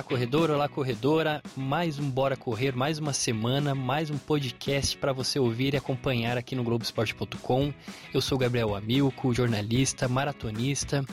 Olá, 0.00 0.08
corredor, 0.08 0.50
olá, 0.50 0.66
corredora. 0.66 1.42
Mais 1.54 1.98
um 1.98 2.10
Bora 2.10 2.34
Correr, 2.34 2.74
mais 2.74 2.98
uma 2.98 3.12
semana, 3.12 3.74
mais 3.74 4.10
um 4.10 4.16
podcast 4.16 4.96
para 4.96 5.12
você 5.12 5.38
ouvir 5.38 5.74
e 5.74 5.76
acompanhar 5.76 6.38
aqui 6.38 6.56
no 6.56 6.64
Globoesporte.com. 6.64 7.70
Eu 8.12 8.22
sou 8.22 8.38
Gabriel 8.38 8.74
Amilco, 8.74 9.34
jornalista, 9.34 10.08
maratonista. 10.08 11.04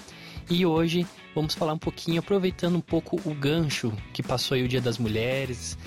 E 0.49 0.65
hoje 0.65 1.05
vamos 1.35 1.53
falar 1.53 1.73
um 1.73 1.77
pouquinho, 1.77 2.19
aproveitando 2.19 2.77
um 2.77 2.81
pouco 2.81 3.19
o 3.29 3.33
gancho 3.33 3.91
que 4.13 4.23
passou 4.23 4.55
aí 4.55 4.63
o 4.63 4.69
Dia 4.69 4.79
das 4.79 4.97
Mulheres, 4.97 5.77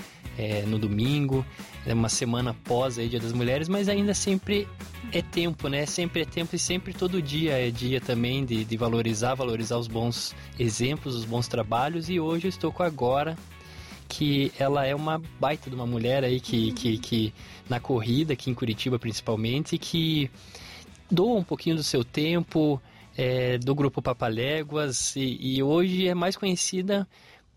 é, 0.40 0.62
no 0.62 0.78
domingo, 0.78 1.44
é 1.86 1.92
uma 1.92 2.08
semana 2.08 2.52
após 2.52 2.98
aí 2.98 3.10
Dia 3.10 3.20
das 3.20 3.34
Mulheres, 3.34 3.68
mas 3.68 3.90
ainda 3.90 4.14
sempre 4.14 4.66
é 5.12 5.20
tempo, 5.20 5.68
né? 5.68 5.84
Sempre 5.84 6.22
é 6.22 6.24
tempo 6.24 6.56
e 6.56 6.58
sempre 6.58 6.94
todo 6.94 7.20
dia 7.20 7.52
é 7.52 7.70
dia 7.70 8.00
também 8.00 8.42
de, 8.46 8.64
de 8.64 8.76
valorizar, 8.78 9.34
valorizar 9.34 9.76
os 9.76 9.86
bons 9.86 10.34
exemplos, 10.58 11.14
os 11.14 11.26
bons 11.26 11.46
trabalhos. 11.46 12.08
E 12.08 12.18
hoje 12.18 12.46
eu 12.46 12.48
estou 12.48 12.72
com 12.72 12.82
a 12.82 12.86
Agora, 12.86 13.36
que 14.08 14.50
ela 14.58 14.86
é 14.86 14.94
uma 14.94 15.20
baita 15.38 15.68
de 15.68 15.76
uma 15.76 15.86
mulher 15.86 16.24
aí 16.24 16.40
que, 16.40 16.72
que, 16.72 16.96
que 16.96 17.34
na 17.68 17.78
corrida, 17.78 18.32
aqui 18.32 18.50
em 18.50 18.54
Curitiba 18.54 18.98
principalmente, 18.98 19.76
que 19.76 20.30
doa 21.10 21.38
um 21.38 21.44
pouquinho 21.44 21.76
do 21.76 21.82
seu 21.82 22.02
tempo, 22.02 22.80
é, 23.16 23.58
do 23.58 23.74
grupo 23.74 24.00
Papaléguas 24.00 25.14
e, 25.16 25.38
e 25.38 25.62
hoje 25.62 26.08
é 26.08 26.14
mais 26.14 26.34
conhecida 26.36 27.06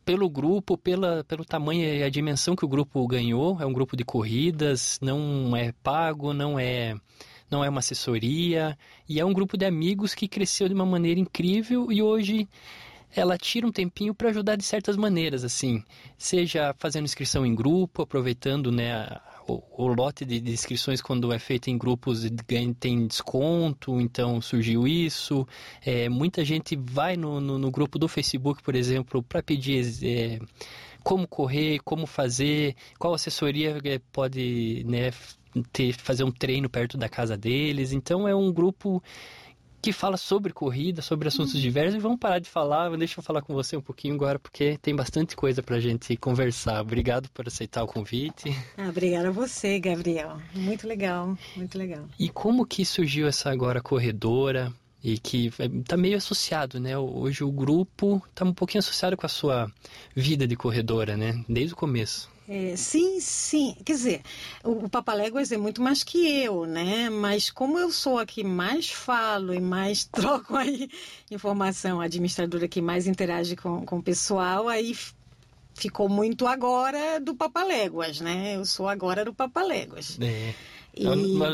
pelo 0.06 0.30
grupo, 0.30 0.78
pela, 0.78 1.24
pelo 1.24 1.46
tamanho 1.46 1.84
e 1.84 2.04
a 2.04 2.10
dimensão 2.10 2.56
que 2.56 2.66
o 2.66 2.68
grupo 2.68 3.06
ganhou. 3.08 3.60
É 3.62 3.66
um 3.66 3.74
grupo 3.74 3.96
de 3.96 4.04
corridas, 4.04 5.00
não 5.02 5.56
é 5.56 5.72
pago, 5.84 6.34
não 6.34 6.60
é 6.60 6.96
não 7.50 7.64
é 7.64 7.70
uma 7.70 7.80
assessoria 7.80 8.76
e 9.08 9.20
é 9.20 9.26
um 9.26 9.32
grupo 9.32 9.56
de 9.56 9.66
amigos 9.66 10.16
que 10.16 10.28
cresceu 10.28 10.68
de 10.68 10.74
uma 10.74 10.88
maneira 10.88 11.20
incrível 11.20 11.92
e 11.92 12.02
hoje 12.02 12.48
ela 13.16 13.38
tira 13.38 13.68
um 13.68 13.72
tempinho 13.72 14.14
para 14.14 14.30
ajudar 14.30 14.56
de 14.56 14.64
certas 14.64 14.98
maneiras, 14.98 15.44
assim, 15.44 15.84
seja 16.18 16.74
fazendo 16.80 17.06
inscrição 17.06 17.46
em 17.46 17.54
grupo, 17.54 18.02
aproveitando 18.02 18.72
né, 18.72 19.08
o, 19.48 19.62
o 19.78 19.88
lote 19.88 20.26
de, 20.26 20.40
inscrições 20.52 21.02
quando 21.02 21.32
é 21.34 21.40
feito 21.40 21.70
em 21.70 21.78
grupos 21.78 22.24
tem 22.80 23.08
desconto, 23.08 24.00
então 24.00 24.40
surgiu 24.42 24.88
isso. 24.88 25.48
É, 25.86 26.10
muita 26.10 26.44
gente 26.46 26.76
vai 26.76 27.16
no, 27.18 27.40
no, 27.40 27.58
no, 27.58 27.72
grupo 27.72 28.00
do 28.00 28.08
Facebook, 28.08 28.64
por 28.64 28.76
exemplo, 28.76 29.22
para 29.22 29.44
pedir 29.44 29.86
é, 30.04 30.40
como 31.04 31.28
correr, 31.28 31.80
como 31.84 32.06
fazer, 32.06 32.76
qual 32.98 33.14
assessoria 33.14 33.78
é, 33.84 34.00
pode 34.12 34.84
né, 34.88 35.12
ter, 35.72 35.94
fazer 35.94 36.24
um 36.24 36.32
treino 36.32 36.70
perto 36.70 36.98
da 36.98 37.10
casa 37.10 37.38
deles. 37.38 37.92
Então 37.92 38.28
é 38.28 38.36
um 38.36 38.52
grupo 38.52 39.04
que 39.84 39.92
fala 39.92 40.16
sobre 40.16 40.54
corrida, 40.54 41.02
sobre 41.02 41.28
assuntos 41.28 41.56
uhum. 41.56 41.60
diversos. 41.60 41.96
E 41.96 42.00
vamos 42.00 42.18
parar 42.18 42.40
de 42.40 42.50
falar, 42.50 42.90
deixa 42.96 43.20
eu 43.20 43.24
falar 43.24 43.42
com 43.42 43.54
você 43.54 43.76
um 43.76 43.82
pouquinho 43.82 44.16
agora, 44.16 44.40
porque 44.40 44.78
tem 44.82 44.96
bastante 44.96 45.36
coisa 45.36 45.62
para 45.62 45.76
a 45.76 45.80
gente 45.80 46.16
conversar. 46.16 46.82
Obrigado 46.82 47.30
por 47.32 47.46
aceitar 47.48 47.84
o 47.84 47.88
convite. 47.88 48.56
Ah, 48.78 48.88
obrigada 48.88 49.28
a 49.28 49.32
você, 49.32 49.80
Gabriel. 49.80 50.38
Muito 50.54 50.88
legal, 50.88 51.38
muito 51.56 51.78
legal. 51.78 52.06
E 52.18 52.30
como 52.30 52.66
que 52.66 52.86
surgiu 52.86 53.28
essa 53.28 53.52
agora 53.52 53.82
corredora? 53.82 54.74
e 55.04 55.20
que 55.20 55.52
está 55.82 55.98
meio 55.98 56.16
associado, 56.16 56.80
né? 56.80 56.98
Hoje 56.98 57.44
o 57.44 57.52
grupo 57.52 58.24
está 58.30 58.46
um 58.46 58.54
pouquinho 58.54 58.80
associado 58.80 59.18
com 59.18 59.26
a 59.26 59.30
sua 59.30 59.70
vida 60.16 60.48
de 60.48 60.56
corredora, 60.56 61.18
né? 61.18 61.44
Desde 61.50 61.74
o 61.74 61.76
começo. 61.76 62.32
É, 62.54 62.76
sim, 62.76 63.20
sim. 63.20 63.76
Quer 63.84 63.94
dizer, 63.94 64.22
o, 64.64 64.86
o 64.86 64.90
Papaléguas 64.90 65.52
é 65.52 65.58
muito 65.58 65.82
mais 65.82 66.04
que 66.04 66.44
eu, 66.44 66.68
né? 66.68 67.10
Mas 67.10 67.50
como 67.50 67.80
eu 67.80 67.90
sou 67.92 68.20
a 68.20 68.28
que 68.28 68.44
mais 68.44 68.92
falo 68.92 69.56
e 69.56 69.60
mais 69.60 70.06
troco 70.14 70.56
aí 70.56 70.88
informação, 71.32 72.00
a 72.00 72.06
administradora 72.06 72.68
que 72.68 72.80
mais 72.80 73.08
interage 73.08 73.56
com, 73.56 73.84
com 73.84 73.98
o 73.98 74.04
pessoal, 74.04 74.70
aí 74.70 74.96
ficou 75.74 76.08
muito 76.08 76.46
agora 76.46 77.20
do 77.20 77.34
Papaléguas, 77.34 78.22
né? 78.22 78.56
Eu 78.56 78.66
sou 78.66 78.88
agora 78.88 79.26
do 79.26 79.34
Papaléguas. 79.34 80.20
É. 80.22 80.54
E... 80.96 81.08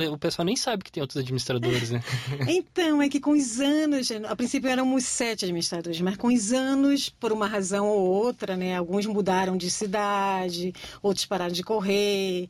O 0.10 0.18
pessoal 0.18 0.46
nem 0.46 0.56
sabe 0.56 0.84
que 0.84 0.92
tem 0.92 1.02
outros 1.02 1.18
administradores, 1.18 1.92
né? 1.92 2.04
então, 2.48 3.02
é 3.02 3.08
que 3.08 3.20
com 3.20 3.32
os 3.32 3.60
anos, 3.60 4.10
a 4.12 4.36
princípio 4.36 4.70
éramos 4.70 5.06
sete 5.06 5.46
administradores, 5.46 6.02
mas 6.02 6.18
com 6.18 6.28
os 6.28 6.52
anos, 6.52 7.10
por 7.10 7.32
uma 7.32 7.48
razão 7.48 7.88
ou 7.88 8.02
outra, 8.02 8.58
né? 8.58 8.76
Alguns 8.76 9.06
mudaram 9.06 9.56
de 9.56 9.72
cidade, 9.72 10.74
outros 11.02 11.26
pararam 11.26 11.54
de 11.54 11.64
correr. 11.64 12.48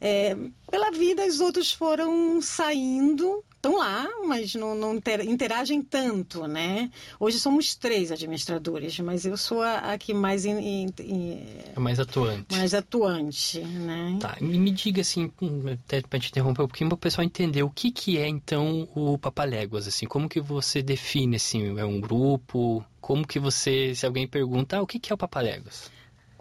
É, 0.00 0.34
pela 0.70 0.90
vida, 0.90 1.26
os 1.26 1.40
outros 1.40 1.72
foram 1.72 2.40
saindo 2.40 3.44
estão 3.60 3.76
lá, 3.76 4.08
mas 4.26 4.54
não, 4.54 4.74
não 4.74 4.96
interagem 4.96 5.82
tanto, 5.82 6.46
né? 6.46 6.90
Hoje 7.18 7.38
somos 7.38 7.74
três 7.74 8.10
administradores, 8.10 8.98
mas 9.00 9.26
eu 9.26 9.36
sou 9.36 9.60
a, 9.60 9.92
a 9.92 9.98
que 9.98 10.14
mais 10.14 10.46
in, 10.46 10.58
in, 10.58 10.86
in, 10.98 11.46
é 11.76 11.78
mais 11.78 12.00
atuante. 12.00 12.56
Mais 12.56 12.72
atuante, 12.72 13.60
né? 13.60 14.18
Tá, 14.18 14.38
me 14.40 14.70
diga 14.70 15.02
assim, 15.02 15.30
até 15.70 16.00
para 16.00 16.18
te 16.18 16.30
interromper 16.30 16.62
um 16.62 16.66
pouquinho, 16.66 16.88
para 16.88 16.94
o 16.94 16.98
pessoal 16.98 17.24
entender 17.24 17.62
o 17.62 17.70
que 17.70 17.90
que 17.90 18.16
é 18.16 18.26
então 18.26 18.88
o 18.94 19.18
Papaléguas, 19.18 19.86
assim, 19.86 20.06
como 20.06 20.28
que 20.28 20.40
você 20.40 20.82
define 20.82 21.36
assim, 21.36 21.78
é 21.78 21.84
um 21.84 22.00
grupo, 22.00 22.82
como 22.98 23.26
que 23.26 23.38
você, 23.38 23.94
se 23.94 24.06
alguém 24.06 24.26
pergunta, 24.26 24.78
ah, 24.78 24.82
o 24.82 24.86
que 24.86 24.98
que 24.98 25.12
é 25.12 25.14
o 25.14 25.18
Papaléguas? 25.18 25.90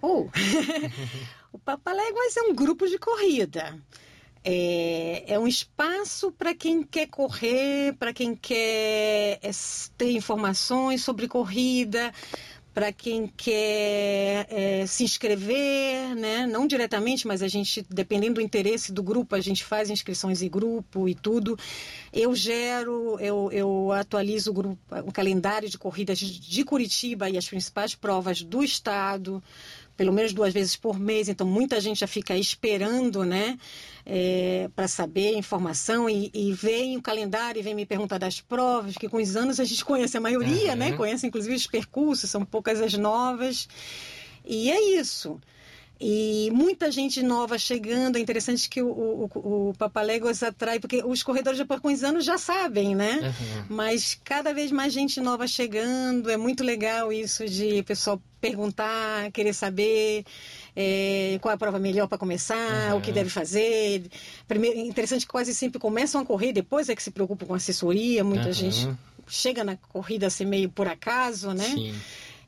Oh. 0.02 0.30
o 1.52 1.60
Papaléguas 1.60 2.38
é 2.38 2.42
um 2.44 2.56
grupo 2.56 2.88
de 2.88 2.98
corrida. 2.98 3.78
É, 4.44 5.26
é 5.28 5.40
um 5.40 5.48
espaço 5.48 6.32
para 6.32 6.54
quem 6.54 6.82
quer 6.82 7.08
correr, 7.08 7.94
para 7.98 8.14
quem 8.14 8.36
quer 8.36 9.40
é, 9.42 9.52
ter 9.98 10.12
informações 10.12 11.04
sobre 11.04 11.28
corrida, 11.28 12.14
para 12.74 12.94
quem 12.94 13.28
quer 13.28 14.48
é, 14.50 14.86
se 14.86 15.04
inscrever, 15.04 16.16
né? 16.16 16.48
não 16.48 16.66
diretamente, 16.66 17.28
mas 17.28 17.42
a 17.42 17.48
gente, 17.50 17.86
dependendo 17.90 18.36
do 18.36 18.42
interesse 18.42 18.94
do 18.94 19.04
grupo, 19.04 19.36
a 19.36 19.42
gente 19.42 19.66
faz 19.66 19.90
inscrições 19.90 20.42
em 20.42 20.50
grupo 20.50 21.10
e 21.10 21.16
tudo. 21.16 21.58
Eu 22.14 22.34
gero, 22.34 23.20
eu, 23.20 23.52
eu 23.52 23.92
atualizo 23.92 24.52
o, 24.52 24.54
grupo, 24.54 24.78
o 25.06 25.12
calendário 25.12 25.68
de 25.68 25.78
corridas 25.78 26.20
de 26.20 26.64
Curitiba 26.64 27.30
e 27.30 27.38
as 27.38 27.48
principais 27.48 27.96
provas 27.96 28.42
do 28.42 28.64
estado 28.64 29.44
pelo 30.00 30.14
menos 30.14 30.32
duas 30.32 30.54
vezes 30.54 30.78
por 30.78 30.98
mês, 30.98 31.28
então 31.28 31.46
muita 31.46 31.78
gente 31.82 32.00
já 32.00 32.08
fica 32.08 32.34
esperando, 32.34 33.26
né, 33.26 33.60
é, 34.06 34.70
para 34.74 34.88
saber 34.88 35.36
informação 35.36 36.10
e, 36.10 36.32
e 36.34 36.54
vem 36.54 36.96
o 36.96 37.02
calendário 37.02 37.60
e 37.60 37.62
vem 37.62 37.76
me 37.76 37.86
perguntar 37.86 38.18
das 38.18 38.40
provas, 38.40 38.96
que 38.96 39.10
com 39.10 39.18
os 39.18 39.36
anos 39.36 39.60
a 39.60 39.66
gente 39.66 39.84
conhece 39.84 40.16
a 40.16 40.22
maioria, 40.22 40.72
uhum. 40.72 40.78
né, 40.78 40.94
conhece 40.94 41.28
inclusive 41.28 41.54
os 41.54 41.68
percursos, 41.68 42.30
são 42.30 42.46
poucas 42.46 42.80
as 42.80 42.94
novas, 42.94 43.68
e 44.46 44.72
é 44.72 44.98
isso. 44.98 45.38
E 46.02 46.50
muita 46.54 46.90
gente 46.90 47.22
nova 47.22 47.58
chegando. 47.58 48.16
É 48.16 48.20
interessante 48.22 48.70
que 48.70 48.82
o, 48.82 48.88
o, 48.90 49.70
o 49.70 49.74
Papaléguas 49.78 50.42
atrai, 50.42 50.80
porque 50.80 51.04
os 51.04 51.22
corredores 51.22 51.60
de 51.60 52.06
anos 52.06 52.24
já 52.24 52.38
sabem, 52.38 52.96
né? 52.96 53.20
Uhum. 53.22 53.66
Mas 53.70 54.18
cada 54.24 54.54
vez 54.54 54.72
mais 54.72 54.94
gente 54.94 55.20
nova 55.20 55.46
chegando. 55.46 56.30
É 56.30 56.38
muito 56.38 56.64
legal 56.64 57.12
isso 57.12 57.46
de 57.46 57.84
pessoal 57.84 58.22
perguntar, 58.40 59.30
querer 59.32 59.54
saber. 59.54 60.24
É, 60.74 61.38
qual 61.42 61.52
é 61.52 61.56
a 61.56 61.58
prova 61.58 61.78
melhor 61.80 62.08
para 62.08 62.18
começar, 62.18 62.94
uhum. 62.94 63.00
o 63.00 63.02
que 63.02 63.12
deve 63.12 63.30
fazer. 63.30 64.04
Primeiro, 64.48 64.80
interessante 64.80 65.26
que 65.26 65.32
quase 65.32 65.54
sempre 65.54 65.80
começam 65.80 66.22
a 66.22 66.26
correr, 66.26 66.54
depois 66.54 66.88
é 66.88 66.96
que 66.96 67.04
se 67.04 67.12
preocupam 67.12 67.46
com 67.46 67.54
assessoria. 67.54 68.24
Muita 68.24 68.48
uhum. 68.48 68.54
gente 68.54 68.88
chega 69.28 69.64
na 69.64 69.76
corrida 69.76 70.28
assim 70.28 70.46
meio 70.46 70.70
por 70.70 70.88
acaso, 70.88 71.54
né? 71.54 71.66
Sim. 71.66 71.94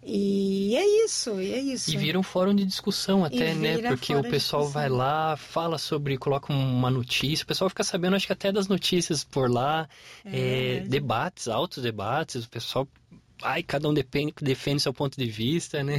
E 0.04 0.76
é 0.76 1.06
isso, 1.06 1.40
é 1.40 1.60
isso. 1.60 1.92
E 1.92 1.98
vira 1.98 2.18
um 2.18 2.24
fórum 2.24 2.56
de 2.56 2.66
discussão 2.66 3.24
até, 3.24 3.54
né? 3.54 3.78
Porque 3.90 4.16
o 4.16 4.24
pessoal 4.24 4.68
vai 4.68 4.90
lá, 4.90 5.38
fala 5.38 5.78
sobre, 5.78 6.18
coloca 6.18 6.52
uma 6.52 6.90
notícia, 6.90 7.44
o 7.44 7.48
pessoal 7.48 7.70
fica 7.70 7.84
sabendo, 7.84 8.16
acho 8.16 8.26
que 8.26 8.34
até 8.34 8.52
das 8.52 8.68
notícias 8.68 9.24
por 9.24 9.50
lá, 9.50 9.88
é, 10.26 10.78
é, 10.78 10.80
debates, 10.82 11.48
altos 11.48 11.84
debates, 11.84 12.46
o 12.46 12.50
pessoal 12.50 12.88
Ai, 13.44 13.64
cada 13.64 13.90
um 13.90 13.94
depende, 13.94 14.34
defende 14.40 14.82
seu 14.82 14.94
ponto 14.94 15.18
de 15.18 15.26
vista, 15.26 15.84
né? 15.84 15.98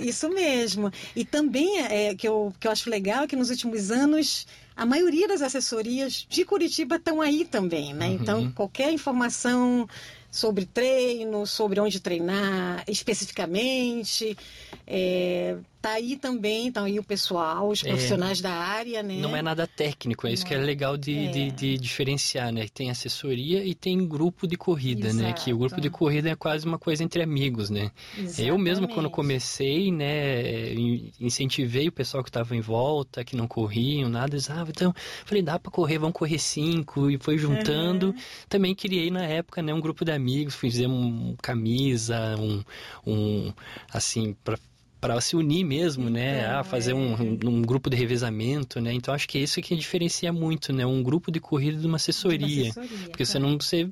Isso 0.00 0.28
mesmo. 0.28 0.92
E 1.16 1.24
também 1.24 1.80
é, 1.80 2.14
que, 2.14 2.28
eu, 2.28 2.52
que 2.60 2.66
eu 2.66 2.70
acho 2.70 2.90
legal 2.90 3.24
é 3.24 3.26
que 3.26 3.34
nos 3.34 3.48
últimos 3.48 3.90
anos 3.90 4.46
a 4.76 4.84
maioria 4.84 5.26
das 5.26 5.40
assessorias 5.40 6.26
de 6.28 6.44
Curitiba 6.44 6.96
estão 6.96 7.20
aí 7.20 7.44
também, 7.44 7.94
né? 7.94 8.08
Uhum. 8.08 8.14
Então, 8.14 8.50
qualquer 8.52 8.92
informação 8.92 9.88
sobre 10.34 10.66
treino, 10.66 11.46
sobre 11.46 11.78
onde 11.78 12.00
treinar 12.00 12.82
especificamente. 12.88 14.36
É, 14.84 15.56
tá 15.84 15.90
aí 15.90 16.16
também, 16.16 16.72
tá 16.72 16.82
aí 16.82 16.98
o 16.98 17.04
pessoal, 17.04 17.68
os 17.68 17.84
é. 17.84 17.88
profissionais 17.88 18.38
é, 18.38 18.42
da 18.42 18.52
área, 18.52 19.02
né? 19.02 19.18
Não 19.18 19.36
é 19.36 19.42
nada 19.42 19.66
técnico, 19.66 20.26
é 20.26 20.32
isso 20.32 20.46
que 20.46 20.54
é 20.54 20.56
legal 20.56 20.96
de, 20.96 21.26
é. 21.26 21.30
de, 21.30 21.50
de, 21.50 21.76
diferenciar, 21.76 22.50
né? 22.50 22.66
Tem 22.72 22.90
assessoria 22.90 23.62
e 23.62 23.74
tem 23.74 24.08
grupo 24.08 24.46
de 24.46 24.56
corrida, 24.56 25.08
Exato. 25.08 25.22
né? 25.22 25.32
Que 25.34 25.52
o 25.52 25.58
grupo 25.58 25.78
de 25.82 25.90
corrida 25.90 26.30
é 26.30 26.34
quase 26.34 26.64
uma 26.66 26.78
coisa 26.78 27.04
entre 27.04 27.22
amigos, 27.22 27.68
né? 27.68 27.90
Exatamente. 28.16 28.48
Eu 28.48 28.56
mesmo, 28.56 28.88
quando 28.88 29.10
comecei, 29.10 29.92
né, 29.92 30.72
incentivei 31.20 31.88
o 31.88 31.92
pessoal 31.92 32.24
que 32.24 32.30
estava 32.30 32.56
em 32.56 32.62
volta, 32.62 33.22
que 33.22 33.36
não 33.36 33.46
corriam, 33.46 34.08
nada, 34.08 34.36
eles, 34.36 34.48
ah, 34.48 34.64
então, 34.66 34.94
falei, 35.26 35.42
dá 35.42 35.58
para 35.58 35.70
correr, 35.70 35.98
vamos 35.98 36.14
correr 36.14 36.38
cinco, 36.38 37.10
e 37.10 37.18
foi 37.18 37.36
juntando. 37.36 38.06
Uhum. 38.06 38.14
Também 38.48 38.74
criei 38.74 39.10
na 39.10 39.24
época, 39.24 39.60
né, 39.60 39.74
um 39.74 39.80
grupo 39.82 40.02
de 40.02 40.12
amigos, 40.12 40.54
fizemos 40.54 40.96
um, 40.96 41.36
camisa, 41.42 42.36
um, 42.38 42.62
um 43.06 43.52
assim, 43.92 44.34
para 44.42 44.56
para 45.04 45.20
se 45.20 45.36
unir 45.36 45.64
mesmo, 45.64 46.08
né? 46.08 46.40
Então, 46.40 46.58
Ah, 46.60 46.64
fazer 46.64 46.92
é. 46.92 46.94
um, 46.94 47.12
um 47.44 47.60
grupo 47.60 47.90
de 47.90 47.96
revezamento, 47.96 48.80
né? 48.80 48.90
Então 48.94 49.12
acho 49.12 49.28
que 49.28 49.36
é 49.36 49.42
isso 49.42 49.60
que 49.60 49.76
diferencia 49.76 50.32
muito, 50.32 50.72
né? 50.72 50.86
Um 50.86 51.02
grupo 51.02 51.30
de 51.30 51.38
corrida 51.40 51.76
de 51.78 51.86
uma 51.86 51.96
assessoria. 51.96 52.70
assessoria, 52.70 53.08
Porque 53.10 53.26
você 53.26 53.34
tá. 53.34 53.38
não 53.40 53.58
você 53.60 53.90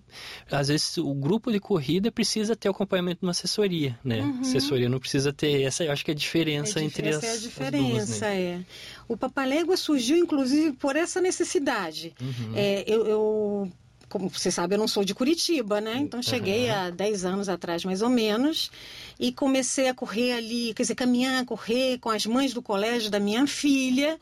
às 0.50 0.68
vezes 0.68 0.96
o 0.96 1.12
grupo 1.12 1.52
de 1.52 1.60
corrida 1.60 2.10
precisa 2.10 2.56
ter 2.56 2.68
o 2.68 2.72
acompanhamento 2.72 3.20
de 3.20 3.26
uma 3.26 3.32
assessoria, 3.32 3.98
né? 4.02 4.22
Uhum. 4.22 4.40
Assessoria 4.40 4.88
não 4.88 4.98
precisa 4.98 5.34
ter 5.34 5.60
essa, 5.60 5.84
eu 5.84 5.92
acho 5.92 6.02
que 6.02 6.10
é 6.10 6.14
a 6.14 6.16
diferença 6.16 6.80
É, 6.80 6.82
entre 6.82 7.06
essa 7.08 7.18
as, 7.18 7.24
é 7.24 7.32
a 7.32 7.36
diferença, 7.40 7.94
duas, 8.06 8.20
né? 8.22 8.40
é. 8.40 8.60
O 9.06 9.14
Papalégua 9.14 9.76
surgiu, 9.76 10.16
inclusive, 10.16 10.72
por 10.72 10.96
essa 10.96 11.20
necessidade. 11.20 12.14
Uhum. 12.22 12.52
É, 12.54 12.84
eu, 12.86 13.06
eu- 13.06 13.72
como 14.12 14.28
você 14.28 14.50
sabe, 14.50 14.74
eu 14.74 14.78
não 14.78 14.86
sou 14.86 15.02
de 15.02 15.14
Curitiba, 15.14 15.80
né? 15.80 15.96
Então 15.96 16.22
cheguei 16.22 16.68
Aham. 16.68 16.88
há 16.88 16.90
10 16.90 17.24
anos 17.24 17.48
atrás, 17.48 17.82
mais 17.82 18.02
ou 18.02 18.10
menos, 18.10 18.70
e 19.18 19.32
comecei 19.32 19.88
a 19.88 19.94
correr 19.94 20.34
ali, 20.34 20.74
quer 20.74 20.82
dizer, 20.82 20.94
caminhar, 20.94 21.46
correr 21.46 21.96
com 21.98 22.10
as 22.10 22.26
mães 22.26 22.52
do 22.52 22.60
colégio 22.60 23.10
da 23.10 23.18
minha 23.18 23.46
filha. 23.46 24.18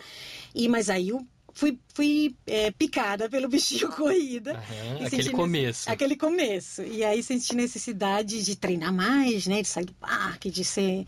E 0.55 0.69
mas 0.69 0.89
aí 0.89 1.09
eu 1.09 1.27
fui, 1.53 1.77
fui 1.93 2.37
é, 2.47 2.71
picada 2.71 3.29
pelo 3.29 3.49
bichinho 3.49 3.89
corrida. 3.97 4.63
E 5.01 5.07
Aquele 5.07 5.31
começo. 5.31 5.91
Aquele 5.91 6.17
começo. 6.17 6.83
E 6.83 7.03
aí 7.03 7.21
senti 7.21 7.57
necessidade 7.57 8.45
de 8.45 8.55
treinar 8.55 8.95
mais, 8.95 9.49
né? 9.49 9.61
De 9.61 9.67
sair 9.67 9.87
do 9.87 9.95
parque, 9.95 10.53
de 10.53 10.63
ser. 10.63 11.05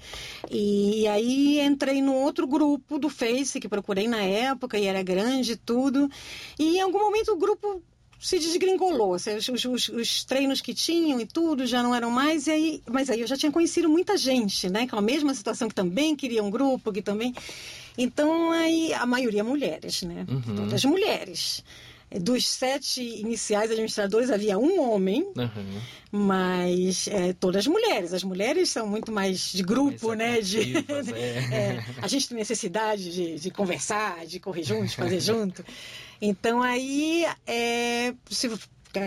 E 0.51 1.07
aí 1.07 1.61
entrei 1.61 2.03
no 2.03 2.15
outro 2.15 2.49
grupo 2.49 2.99
do 2.99 3.09
Face, 3.09 3.61
que 3.61 3.69
procurei 3.69 4.09
na 4.09 4.23
época, 4.23 4.77
e 4.77 4.87
era 4.87 5.05
grande 5.05 5.53
e 5.53 5.57
tudo. 5.57 6.11
E 6.59 6.79
em 6.79 6.81
algum 6.81 6.99
momento 6.99 7.31
o 7.31 7.39
grupo 7.39 7.81
se 8.23 8.39
desgringolou. 8.39 9.15
Assim, 9.15 9.35
Os, 9.37 9.49
os- 9.49 9.65
os- 9.65 9.89
os 9.89 10.25
treinos 10.25 10.61
que 10.61 10.73
tinham 10.73 11.21
e 11.21 11.27
tudo 11.27 11.67
já 11.67 11.83
não 11.83 11.95
eram 11.95 12.11
mais. 12.11 12.47
E 12.47 12.51
aí, 12.53 12.83
mas 12.91 13.11
aí 13.11 13.21
eu 13.21 13.27
já 13.27 13.37
tinha 13.37 13.51
conhecido 13.53 13.89
muita 13.89 14.17
gente, 14.17 14.71
né? 14.71 14.83
Aquela 14.83 15.03
mesma 15.03 15.35
situação 15.35 15.69
que 15.69 15.75
também 15.75 16.15
queria 16.17 16.43
um 16.43 16.51
grupo, 16.51 16.93
que 16.93 17.03
também. 17.03 17.35
Então, 17.99 18.51
aí, 18.53 18.95
a 18.95 19.05
maioria 19.05 19.45
mulheres, 19.45 20.03
né? 20.03 20.25
Uhum. 20.29 20.55
Todas 20.57 20.85
mulheres. 20.85 21.63
Dos 22.21 22.47
sete 22.47 23.01
iniciais 23.03 23.71
administradores, 23.71 24.31
havia 24.31 24.59
um 24.59 24.79
homem, 24.83 25.27
Aham. 25.35 25.81
mas 26.11 27.09
é, 27.09 27.33
todas 27.33 27.67
mulheres. 27.67 28.13
As 28.13 28.23
mulheres 28.23 28.69
são 28.69 28.87
muito 28.87 29.11
mais 29.11 29.51
de 29.53 29.63
grupo, 29.63 30.09
Mais 30.09 30.19
né? 30.19 30.41
De, 30.43 30.77
é. 31.15 31.55
é, 31.55 31.85
a 32.03 32.07
gente 32.07 32.29
tem 32.29 32.37
necessidade 32.37 33.11
de, 33.13 33.41
de 33.41 33.51
conversar, 33.51 34.27
de 34.27 34.39
correr 34.39 34.63
juntos, 34.63 34.93
fazer 34.93 35.21
junto. 35.25 35.65
Então 36.25 36.63
aí, 36.63 37.27
é, 37.49 38.15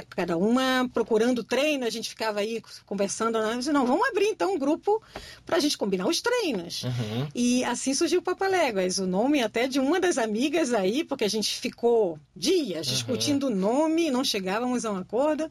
cada 0.09 0.35
uma 0.35 0.89
procurando 0.93 1.43
treino, 1.43 1.85
a 1.85 1.89
gente 1.89 2.09
ficava 2.09 2.39
aí 2.39 2.61
conversando. 2.85 3.39
Né? 3.39 3.59
Não, 3.71 3.85
vamos 3.85 4.07
abrir 4.09 4.25
então 4.25 4.55
um 4.55 4.57
grupo 4.57 5.01
para 5.45 5.57
a 5.57 5.59
gente 5.59 5.77
combinar 5.77 6.07
os 6.07 6.21
treinos. 6.21 6.83
Aham. 6.83 7.27
E 7.35 7.63
assim 7.63 7.93
surgiu 7.93 8.19
o 8.19 8.23
Papaléguas, 8.23 8.97
o 8.97 9.05
nome 9.05 9.41
até 9.41 9.67
de 9.67 9.79
uma 9.79 9.99
das 9.99 10.17
amigas 10.17 10.73
aí, 10.73 11.03
porque 11.03 11.23
a 11.23 11.29
gente 11.29 11.59
ficou 11.59 12.19
dias 12.35 12.87
discutindo 12.87 13.47
o 13.47 13.49
nome, 13.49 14.09
não 14.09 14.23
chegávamos 14.23 14.85
a 14.85 14.91
um 14.91 14.97
acordo. 14.97 15.49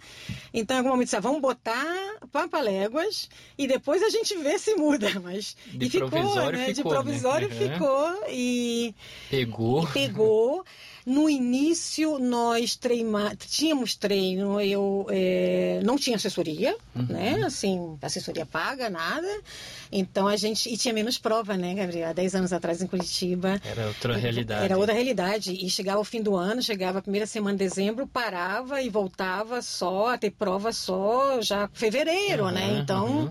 Então, 0.53 0.77
em 0.77 0.79
algum 0.79 0.91
momento, 0.91 1.07
disse, 1.07 1.17
ah, 1.17 1.21
vamos 1.21 1.41
botar 1.41 1.85
Papaléguas 2.33 3.29
e 3.57 3.67
depois 3.67 4.03
a 4.03 4.11
gente 4.11 4.37
vê 4.37 4.59
se 4.59 4.75
muda. 4.75 5.09
Mas, 5.23 5.57
De 5.67 5.87
e 5.87 5.91
ficou, 5.91 6.11
provisório 6.11 6.59
né? 6.59 6.75
ficou, 6.75 6.75
de 6.75 6.97
provisório 6.97 7.49
né? 7.49 7.55
Uhum. 7.55 7.73
ficou 7.73 8.25
e 8.29 8.95
Pegou. 9.31 9.87
pegou. 9.87 10.65
No 11.07 11.29
início, 11.29 12.19
nós 12.19 12.77
treima... 12.77 13.37
tínhamos 13.37 13.95
treino, 13.95 14.59
eu 14.61 15.07
é, 15.11 15.81
não 15.85 15.97
tinha 15.99 16.17
assessoria, 16.17 16.75
Uhum. 16.97 17.07
né? 17.11 17.43
Assim, 17.45 17.99
assessoria 18.01 18.47
paga, 18.47 18.89
nada. 18.89 19.27
Então 19.93 20.27
a 20.27 20.37
gente. 20.37 20.73
E 20.73 20.77
tinha 20.79 20.95
menos 20.95 21.19
prova, 21.19 21.57
né, 21.57 21.75
Gabriel? 21.75 22.09
Há 22.09 22.13
10 22.13 22.35
anos 22.37 22.53
atrás 22.53 22.81
em 22.81 22.87
Curitiba. 22.87 23.61
Era 23.65 23.87
outra 23.89 24.17
realidade. 24.17 24.65
Era 24.65 24.79
outra 24.79 24.95
realidade. 24.95 25.53
E 25.53 25.69
chegava 25.69 26.01
o 26.01 26.05
fim 26.05 26.23
do 26.23 26.35
ano, 26.37 26.63
chegava 26.63 27.01
a 27.01 27.03
primeira 27.03 27.27
semana 27.27 27.57
de 27.59 27.65
dezembro, 27.65 28.07
parava 28.07 28.81
e 28.81 28.89
voltava 28.89 29.61
só 29.61 30.15
a 30.15 30.19
ter 30.19 30.31
prova 30.31 30.73
só 30.73 31.41
já 31.43 31.69
fevereiro, 31.73 32.51
né? 32.51 32.65
Aham, 32.71 32.79
Então. 32.81 33.07
aham. 33.07 33.31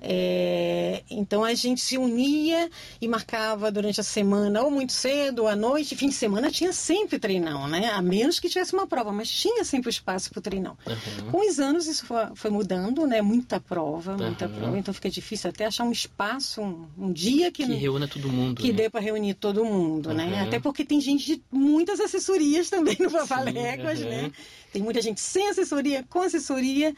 É, 0.00 1.02
então 1.10 1.44
a 1.44 1.54
gente 1.54 1.80
se 1.80 1.96
unia 1.98 2.70
e 3.00 3.08
marcava 3.08 3.70
durante 3.70 4.00
a 4.00 4.04
semana, 4.04 4.62
ou 4.62 4.70
muito 4.70 4.92
cedo, 4.92 5.40
ou 5.42 5.48
à 5.48 5.56
noite. 5.56 5.96
Fim 5.96 6.08
de 6.08 6.14
semana 6.14 6.50
tinha 6.50 6.72
sempre 6.72 7.18
treinão, 7.18 7.66
né? 7.68 7.90
A 7.90 8.02
menos 8.02 8.38
que 8.40 8.48
tivesse 8.48 8.72
uma 8.74 8.86
prova, 8.86 9.12
mas 9.12 9.30
tinha 9.30 9.64
sempre 9.64 9.90
espaço 9.90 10.30
para 10.30 10.38
o 10.38 10.42
treinão. 10.42 10.76
Aham. 10.86 11.30
Com 11.30 11.48
os 11.48 11.58
anos 11.58 11.86
isso 11.86 12.06
foi, 12.06 12.24
foi 12.34 12.50
mudando, 12.50 13.06
né? 13.06 13.22
Muita 13.22 13.60
prova, 13.60 14.16
muita 14.16 14.46
Aham. 14.46 14.54
prova. 14.54 14.78
Então 14.78 14.92
fica 14.94 15.10
difícil 15.10 15.50
até 15.50 15.66
achar 15.66 15.84
um 15.84 15.92
espaço, 15.92 16.60
um, 16.60 16.86
um 16.98 17.12
dia 17.12 17.50
que, 17.50 17.64
Que 17.66 17.74
reúna 17.74 18.08
todo 18.08 18.28
mundo. 18.28 18.60
que 18.60 18.68
né? 18.68 18.74
dê 18.74 18.90
para 18.90 19.00
reunir 19.00 19.34
todo 19.34 19.64
mundo, 19.64 20.12
né? 20.12 20.24
Aham. 20.34 20.42
Até 20.44 20.60
porque 20.60 20.84
tem 20.84 21.00
gente 21.00 21.24
de 21.24 21.42
muitas 21.50 22.00
assessorias 22.00 22.68
também 22.70 22.96
no 22.98 23.10
Papaléguas, 23.10 24.00
né? 24.00 24.30
Tem 24.72 24.82
muita 24.82 25.00
gente 25.00 25.20
sem 25.20 25.48
assessoria, 25.48 26.04
com 26.08 26.20
assessoria. 26.20 26.94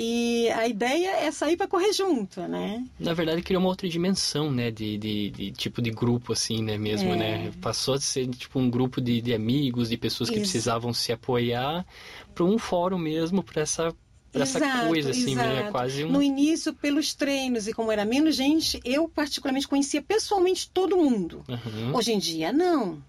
E 0.00 0.48
a 0.50 0.68
ideia 0.68 1.10
é 1.26 1.32
sair 1.32 1.56
para 1.56 1.66
correr 1.66 1.92
junto, 1.92 2.40
né? 2.42 2.84
Na 3.00 3.12
verdade, 3.12 3.42
criou 3.42 3.60
uma 3.60 3.68
outra 3.68 3.88
dimensão, 3.88 4.48
né? 4.48 4.70
De, 4.70 4.96
de, 4.96 5.30
de 5.30 5.50
tipo 5.50 5.82
de 5.82 5.90
grupo, 5.90 6.32
assim, 6.32 6.62
né? 6.62 6.78
Mesmo, 6.78 7.12
É. 7.14 7.16
né? 7.16 7.52
Passou 7.60 7.94
a 7.94 8.00
ser, 8.00 8.28
tipo, 8.28 8.60
um 8.60 8.70
grupo 8.70 9.00
de, 9.00 9.20
de 9.20 9.34
amigos, 9.34 9.88
de 9.88 9.96
pessoas 9.96 10.30
que 10.30 10.36
Isso. 10.36 10.42
precisavam 10.42 10.92
se 10.92 11.10
apoiar 11.10 11.84
para 12.32 12.44
um 12.44 12.56
fórum 12.58 12.96
mesmo, 12.96 13.42
para 13.42 13.62
essa, 13.62 13.92
pra 14.32 14.42
essa 14.42 14.60
Exato, 14.60 14.86
coisa, 14.86 15.10
assim, 15.10 15.34
né? 15.34 15.56
exato. 15.58 15.72
Quase 15.72 16.04
um... 16.04 16.12
No 16.12 16.22
início, 16.22 16.72
pelos 16.72 17.12
treinos 17.12 17.66
e 17.66 17.72
como 17.72 17.90
era 17.90 18.04
menos 18.04 18.36
gente, 18.36 18.80
eu 18.84 19.08
particularmente 19.08 19.66
conhecia 19.66 20.00
pessoalmente 20.00 20.70
todo 20.72 20.96
mundo. 20.96 21.42
Aham. 21.48 21.92
Hoje 21.92 22.12
em 22.12 22.18
dia, 22.20 22.52
não. 22.52 23.02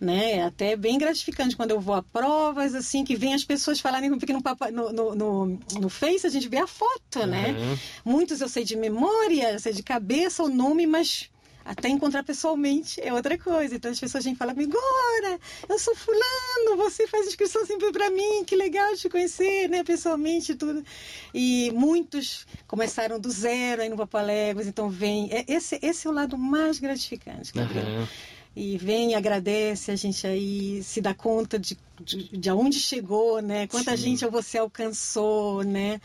Né? 0.00 0.32
É 0.38 0.42
até 0.42 0.76
bem 0.76 0.98
gratificante 0.98 1.56
quando 1.56 1.70
eu 1.70 1.80
vou 1.80 1.94
a 1.94 2.02
provas, 2.02 2.74
assim, 2.74 3.04
que 3.04 3.14
vem 3.16 3.32
as 3.32 3.44
pessoas 3.44 3.78
falarem 3.80 4.10
porque 4.18 4.32
no, 4.32 4.42
papa- 4.42 4.70
no, 4.70 4.92
no, 4.92 5.14
no, 5.14 5.58
no 5.80 5.88
Face 5.88 6.26
a 6.26 6.30
gente 6.30 6.48
vê 6.48 6.58
a 6.58 6.66
foto, 6.66 7.24
né? 7.26 7.50
Aham. 7.50 7.78
Muitos 8.04 8.40
eu 8.40 8.48
sei 8.48 8.64
de 8.64 8.76
memória, 8.76 9.52
eu 9.52 9.60
sei 9.60 9.72
de 9.72 9.82
cabeça 9.82 10.42
o 10.42 10.48
nome, 10.48 10.86
mas 10.86 11.30
até 11.64 11.88
encontrar 11.88 12.22
pessoalmente 12.22 13.00
é 13.00 13.12
outra 13.12 13.38
coisa. 13.38 13.74
Então 13.76 13.90
as 13.90 13.98
pessoas 13.98 14.24
vêm 14.24 14.34
falar 14.34 14.52
agora, 14.52 15.40
eu 15.68 15.78
sou 15.78 15.94
fulano, 15.94 16.76
você 16.76 17.06
faz 17.06 17.26
inscrição 17.26 17.64
sempre 17.64 17.90
para 17.90 18.10
mim, 18.10 18.44
que 18.44 18.54
legal 18.54 18.94
te 18.96 19.08
conhecer, 19.08 19.68
né, 19.70 19.82
pessoalmente 19.82 20.52
e 20.52 20.54
tudo. 20.56 20.84
E 21.32 21.70
muitos 21.74 22.46
começaram 22.66 23.18
do 23.18 23.30
zero 23.30 23.80
aí 23.80 23.88
no 23.88 23.96
Papaléguas, 23.96 24.66
então 24.66 24.90
vem, 24.90 25.30
é- 25.32 25.44
esse, 25.48 25.78
esse 25.80 26.06
é 26.06 26.10
o 26.10 26.12
lado 26.12 26.36
mais 26.36 26.78
gratificante. 26.78 27.52
Gabriel 27.54 27.86
Aham. 27.86 28.08
E 28.56 28.78
vem 28.78 29.10
e 29.10 29.14
agradece 29.14 29.90
a 29.90 29.96
gente 29.96 30.26
aí 30.26 30.82
se 30.82 31.00
dá 31.00 31.12
conta 31.12 31.58
de, 31.58 31.76
de, 32.00 32.38
de 32.38 32.50
aonde 32.50 32.78
chegou, 32.78 33.42
né? 33.42 33.66
Quanta 33.66 33.96
Sim. 33.96 34.02
gente 34.02 34.26
você 34.26 34.58
alcançou, 34.58 35.64
né? 35.64 36.00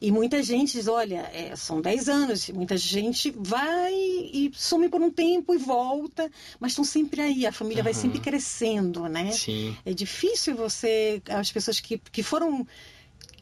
E 0.00 0.10
muita 0.10 0.42
gente 0.42 0.72
diz, 0.72 0.88
olha, 0.88 1.30
é, 1.32 1.54
são 1.54 1.80
10 1.80 2.08
anos, 2.08 2.48
muita 2.50 2.76
gente 2.76 3.32
vai 3.36 3.92
e 3.94 4.50
some 4.54 4.88
por 4.88 5.00
um 5.00 5.10
tempo 5.10 5.54
e 5.54 5.58
volta, 5.58 6.28
mas 6.58 6.72
estão 6.72 6.84
sempre 6.84 7.20
aí, 7.20 7.46
a 7.46 7.52
família 7.52 7.84
vai 7.84 7.92
Aham. 7.92 8.00
sempre 8.02 8.20
crescendo, 8.20 9.08
né? 9.08 9.30
Sim. 9.30 9.76
É 9.84 9.94
difícil 9.94 10.56
você, 10.56 11.22
as 11.28 11.52
pessoas 11.52 11.78
que, 11.78 11.98
que 11.98 12.22
foram, 12.22 12.66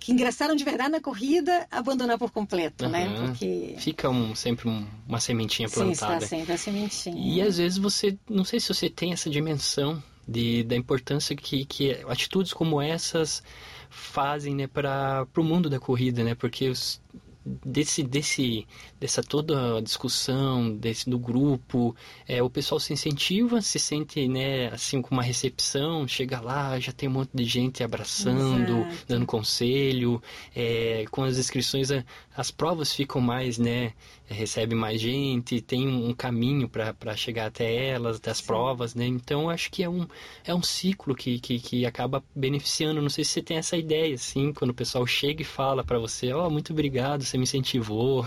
que 0.00 0.10
ingressaram 0.12 0.56
de 0.56 0.64
verdade 0.64 0.90
na 0.90 1.00
corrida, 1.00 1.66
abandonar 1.70 2.18
por 2.18 2.30
completo, 2.30 2.88
né? 2.88 3.06
Aham. 3.06 3.26
Porque 3.26 3.74
Fica 3.78 4.08
um, 4.08 4.34
sempre 4.34 4.68
um- 4.68 4.86
uma 5.06 5.20
sementinha 5.20 5.68
sim, 5.68 5.90
está 5.90 6.06
plantada. 6.06 6.26
sempre 6.26 6.54
a 6.54 6.58
sementinha. 6.58 7.16
E 7.16 7.42
às 7.42 7.58
vezes 7.58 7.78
você, 7.78 8.18
não 8.28 8.44
sei 8.44 8.58
se 8.58 8.68
você 8.72 8.88
tem 8.88 9.12
essa 9.12 9.28
dimensão 9.30 10.02
de, 10.26 10.64
da 10.64 10.74
importância 10.74 11.36
que, 11.36 11.64
que 11.66 11.92
atitudes 12.08 12.52
como 12.52 12.80
essas 12.80 13.42
fazem 13.90 14.54
né, 14.54 14.66
para 14.66 15.26
o 15.36 15.44
mundo 15.44 15.68
da 15.68 15.78
corrida, 15.78 16.24
né? 16.24 16.34
Porque 16.34 16.68
os, 16.68 17.00
desse, 17.44 18.02
desse, 18.02 18.66
dessa 18.98 19.22
toda 19.22 19.80
discussão 19.80 20.74
desse, 20.76 21.08
do 21.08 21.18
grupo, 21.18 21.94
é, 22.28 22.42
o 22.42 22.50
pessoal 22.50 22.78
se 22.78 22.92
incentiva, 22.92 23.60
se 23.60 23.78
sente 23.78 24.28
né, 24.28 24.68
assim 24.68 25.00
com 25.00 25.14
uma 25.14 25.22
recepção, 25.22 26.06
chega 26.06 26.40
lá, 26.40 26.78
já 26.78 26.92
tem 26.92 27.08
um 27.08 27.12
monte 27.12 27.30
de 27.34 27.44
gente 27.44 27.82
abraçando, 27.82 28.80
Exato. 28.80 29.04
dando 29.08 29.26
conselho, 29.26 30.22
é, 30.54 31.04
com 31.10 31.24
as 31.24 31.38
inscrições 31.38 31.90
as 32.36 32.50
provas 32.50 32.92
ficam 32.94 33.20
mais, 33.20 33.58
né, 33.58 33.92
recebe 34.26 34.74
mais 34.74 35.00
gente, 35.00 35.60
tem 35.60 35.86
um 35.88 36.14
caminho 36.14 36.68
para 36.68 37.16
chegar 37.16 37.46
até 37.46 37.88
elas, 37.88 38.16
até 38.16 38.30
as 38.30 38.38
Sim. 38.38 38.46
provas, 38.46 38.94
né? 38.94 39.06
Então 39.06 39.50
acho 39.50 39.70
que 39.70 39.82
é 39.82 39.88
um, 39.88 40.06
é 40.44 40.54
um 40.54 40.62
ciclo 40.62 41.14
que, 41.14 41.38
que, 41.40 41.58
que 41.58 41.84
acaba 41.84 42.22
beneficiando. 42.34 43.02
Não 43.02 43.10
sei 43.10 43.24
se 43.24 43.32
você 43.32 43.42
tem 43.42 43.56
essa 43.56 43.76
ideia, 43.76 44.14
assim, 44.14 44.52
quando 44.52 44.70
o 44.70 44.74
pessoal 44.74 45.06
chega 45.06 45.42
e 45.42 45.44
fala 45.44 45.84
para 45.84 45.98
você, 45.98 46.32
ó, 46.32 46.48
muito 46.48 46.72
obrigado, 46.72 47.24
você 47.30 47.36
me 47.38 47.44
incentivou. 47.44 48.26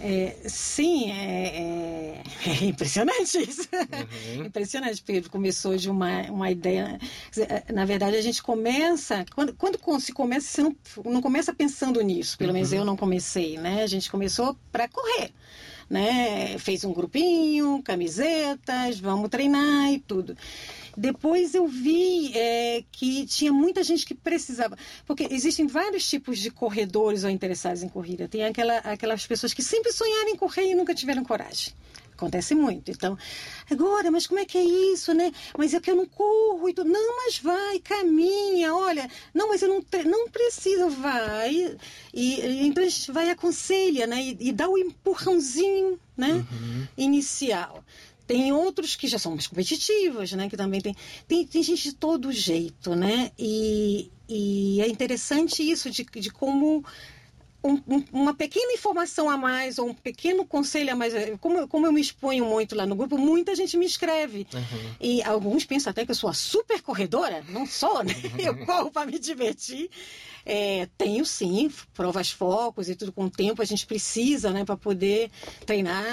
É, 0.00 0.36
sim, 0.48 1.10
é, 1.12 1.46
é- 1.46 2.22
é 2.50 2.64
impressionante 2.64 3.38
isso. 3.38 3.68
Uhum. 4.36 4.44
Impressionante, 4.46 5.02
porque 5.02 5.22
começou 5.28 5.76
de 5.76 5.88
uma, 5.88 6.22
uma 6.30 6.50
ideia. 6.50 6.98
dizer, 7.30 7.64
Na 7.72 7.84
verdade, 7.84 8.16
a 8.16 8.20
gente 8.22 8.42
começa. 8.42 9.24
Quando, 9.34 9.54
quando 9.54 9.78
se 10.00 10.12
começa, 10.12 10.48
você 10.48 10.62
não, 10.62 10.76
não 11.12 11.22
começa 11.22 11.54
pensando 11.54 12.00
nisso. 12.02 12.36
Pelo 12.36 12.52
menos 12.52 12.72
Uhum. 12.72 12.78
eu 12.78 12.84
não 12.84 12.96
comecei, 12.96 13.56
né? 13.56 13.82
A 13.82 13.86
gente 13.86 14.10
começou 14.10 14.56
para 14.72 14.88
correr. 14.88 15.30
né? 15.88 16.58
Fez 16.58 16.82
um 16.84 16.92
grupinho, 16.92 17.80
camisetas, 17.82 18.98
vamos 18.98 19.28
treinar 19.30 19.92
e 19.92 19.98
tudo. 20.00 20.36
Depois 20.96 21.54
eu 21.54 21.66
vi 21.66 22.32
é, 22.36 22.84
que 22.92 23.26
tinha 23.26 23.52
muita 23.52 23.82
gente 23.82 24.06
que 24.06 24.14
precisava. 24.14 24.76
Porque 25.06 25.26
existem 25.30 25.66
vários 25.66 26.08
tipos 26.08 26.38
de 26.38 26.50
corredores 26.50 27.24
ou 27.24 27.30
interessados 27.30 27.82
em 27.82 27.88
corrida. 27.88 28.28
Tem 28.28 28.44
aquela, 28.44 28.78
aquelas 28.78 29.26
pessoas 29.26 29.52
que 29.52 29.62
sempre 29.62 29.92
sonharam 29.92 30.30
em 30.30 30.36
correr 30.36 30.70
e 30.70 30.74
nunca 30.74 30.94
tiveram 30.94 31.24
coragem. 31.24 31.72
Acontece 32.16 32.54
muito. 32.54 32.92
Então, 32.92 33.18
agora, 33.68 34.08
mas 34.08 34.26
como 34.26 34.38
é 34.38 34.44
que 34.44 34.56
é 34.56 34.62
isso, 34.62 35.12
né? 35.12 35.32
Mas 35.58 35.74
é 35.74 35.80
que 35.80 35.90
eu 35.90 35.96
não 35.96 36.06
corro 36.06 36.68
e 36.68 36.72
tudo. 36.72 36.88
Não, 36.88 37.16
mas 37.16 37.38
vai, 37.38 37.80
caminha, 37.80 38.72
olha. 38.72 39.10
Não, 39.34 39.48
mas 39.48 39.62
eu 39.62 39.68
não, 39.68 39.84
não 40.04 40.28
preciso, 40.28 40.88
vai. 40.90 41.76
E, 42.12 42.66
então 42.66 42.84
a 42.84 42.88
gente 42.88 43.10
vai 43.10 43.30
aconselha, 43.30 44.06
né? 44.06 44.22
E, 44.22 44.36
e 44.48 44.52
dá 44.52 44.68
o 44.68 44.78
empurrãozinho, 44.78 45.98
né? 46.16 46.34
Uhum. 46.34 46.86
Inicial. 46.96 47.84
Tem 48.26 48.52
outros 48.52 48.96
que 48.96 49.06
já 49.06 49.18
são 49.18 49.32
mais 49.32 49.46
competitivos, 49.46 50.32
né? 50.32 50.48
Que 50.48 50.56
também 50.56 50.80
tem, 50.80 50.96
tem, 51.28 51.46
tem 51.46 51.62
gente 51.62 51.90
de 51.90 51.94
todo 51.94 52.32
jeito, 52.32 52.94
né? 52.94 53.30
E, 53.38 54.10
e 54.28 54.80
é 54.80 54.88
interessante 54.88 55.68
isso 55.68 55.90
de, 55.90 56.04
de 56.04 56.30
como 56.30 56.84
um, 57.64 57.80
um, 57.88 58.04
uma 58.12 58.34
pequena 58.34 58.72
informação 58.72 59.30
a 59.30 59.36
mais 59.36 59.78
ou 59.78 59.88
um 59.88 59.94
pequeno 59.94 60.44
conselho 60.44 60.92
a 60.92 60.96
mais. 60.96 61.14
Como, 61.40 61.66
como 61.66 61.86
eu 61.86 61.92
me 61.92 62.00
exponho 62.00 62.44
muito 62.44 62.76
lá 62.76 62.84
no 62.84 62.94
grupo, 62.94 63.16
muita 63.16 63.54
gente 63.54 63.76
me 63.76 63.86
escreve. 63.86 64.46
Uhum. 64.52 64.94
E 65.00 65.22
alguns 65.22 65.64
pensam 65.64 65.90
até 65.90 66.04
que 66.04 66.10
eu 66.10 66.14
sou 66.14 66.28
a 66.28 66.34
super 66.34 66.82
corredora. 66.82 67.42
Não 67.48 67.66
sou, 67.66 68.04
né? 68.04 68.14
Eu 68.38 68.66
corro 68.66 68.90
para 68.90 69.06
me 69.06 69.18
divertir. 69.18 69.90
É, 70.44 70.88
tenho 70.98 71.24
sim, 71.24 71.70
provas 71.92 72.30
focos 72.30 72.88
e 72.88 72.94
tudo 72.94 73.12
com 73.12 73.24
o 73.24 73.30
tempo 73.30 73.62
a 73.62 73.64
gente 73.64 73.86
precisa, 73.86 74.50
né, 74.50 74.64
para 74.64 74.76
poder 74.76 75.30
treinar. 75.64 76.04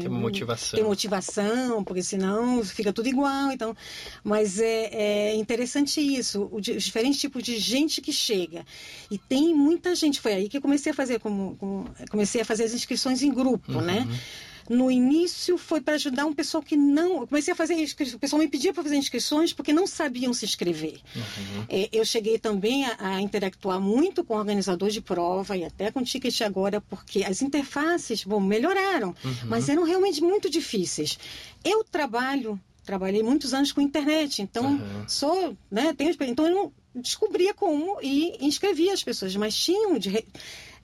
Ter 0.00 0.08
motivação. 0.08 0.78
Ter 0.78 0.84
motivação, 0.84 1.84
porque 1.84 2.02
senão 2.02 2.64
fica 2.64 2.92
tudo 2.92 3.08
igual. 3.08 3.52
Então, 3.52 3.76
mas 4.22 4.58
é, 4.58 5.30
é 5.30 5.34
interessante 5.34 6.00
isso, 6.00 6.48
os 6.50 6.62
diferentes 6.62 7.20
tipos 7.20 7.42
de 7.42 7.58
gente 7.58 8.00
que 8.00 8.12
chega. 8.12 8.64
E 9.10 9.18
tem 9.18 9.54
muita 9.54 9.94
gente, 9.94 10.20
foi 10.20 10.32
aí 10.32 10.48
que 10.48 10.56
eu 10.56 10.62
comecei 10.62 10.92
a 10.92 10.94
fazer, 10.94 11.20
como, 11.20 11.56
como 11.56 11.90
comecei 12.10 12.40
a 12.40 12.44
fazer 12.44 12.64
as 12.64 12.72
inscrições 12.72 13.22
em 13.22 13.32
grupo, 13.32 13.72
né? 13.80 14.00
uhum. 14.00 14.06
né? 14.06 14.20
No 14.68 14.90
início 14.90 15.58
foi 15.58 15.80
para 15.80 15.94
ajudar 15.94 16.26
um 16.26 16.32
pessoal 16.32 16.62
que 16.62 16.76
não. 16.76 17.20
Eu 17.20 17.26
comecei 17.26 17.52
a 17.52 17.56
fazer 17.56 17.74
inscrições. 17.74 18.14
O 18.14 18.18
pessoal 18.18 18.40
me 18.40 18.48
pedia 18.48 18.72
para 18.72 18.82
fazer 18.82 18.96
inscrições 18.96 19.52
porque 19.52 19.72
não 19.72 19.86
sabiam 19.86 20.32
se 20.32 20.44
inscrever. 20.44 21.00
Uhum. 21.14 21.64
É, 21.68 21.88
eu 21.92 22.04
cheguei 22.04 22.38
também 22.38 22.84
a, 22.84 22.96
a, 22.98 23.20
interactuar 23.20 23.80
muito 23.80 24.24
com 24.24 24.34
o 24.34 24.38
organizador 24.38 24.90
de 24.90 25.00
prova 25.00 25.56
e 25.56 25.64
até 25.64 25.90
com 25.90 26.00
o 26.00 26.04
Ticket 26.04 26.40
agora, 26.42 26.80
porque 26.80 27.24
as 27.24 27.42
interfaces, 27.42 28.24
bom, 28.24 28.40
melhoraram, 28.40 29.14
uhum. 29.24 29.34
mas 29.46 29.68
eram 29.68 29.84
realmente 29.84 30.22
muito 30.22 30.48
difíceis. 30.48 31.18
Eu 31.64 31.84
trabalho, 31.84 32.60
trabalhei 32.84 33.22
muitos 33.22 33.54
anos 33.54 33.72
com 33.72 33.80
internet, 33.80 34.42
então 34.42 34.72
uhum. 34.72 35.08
sou, 35.08 35.56
né, 35.70 35.92
tenho 35.92 36.14
então 36.20 36.46
eu 36.46 36.54
não 36.54 36.72
descobria 36.94 37.52
como 37.52 37.98
e 38.02 38.36
inscrevia 38.40 38.92
as 38.92 39.02
pessoas, 39.02 39.34
mas 39.36 39.56
tinham 39.56 39.98
de, 39.98 40.24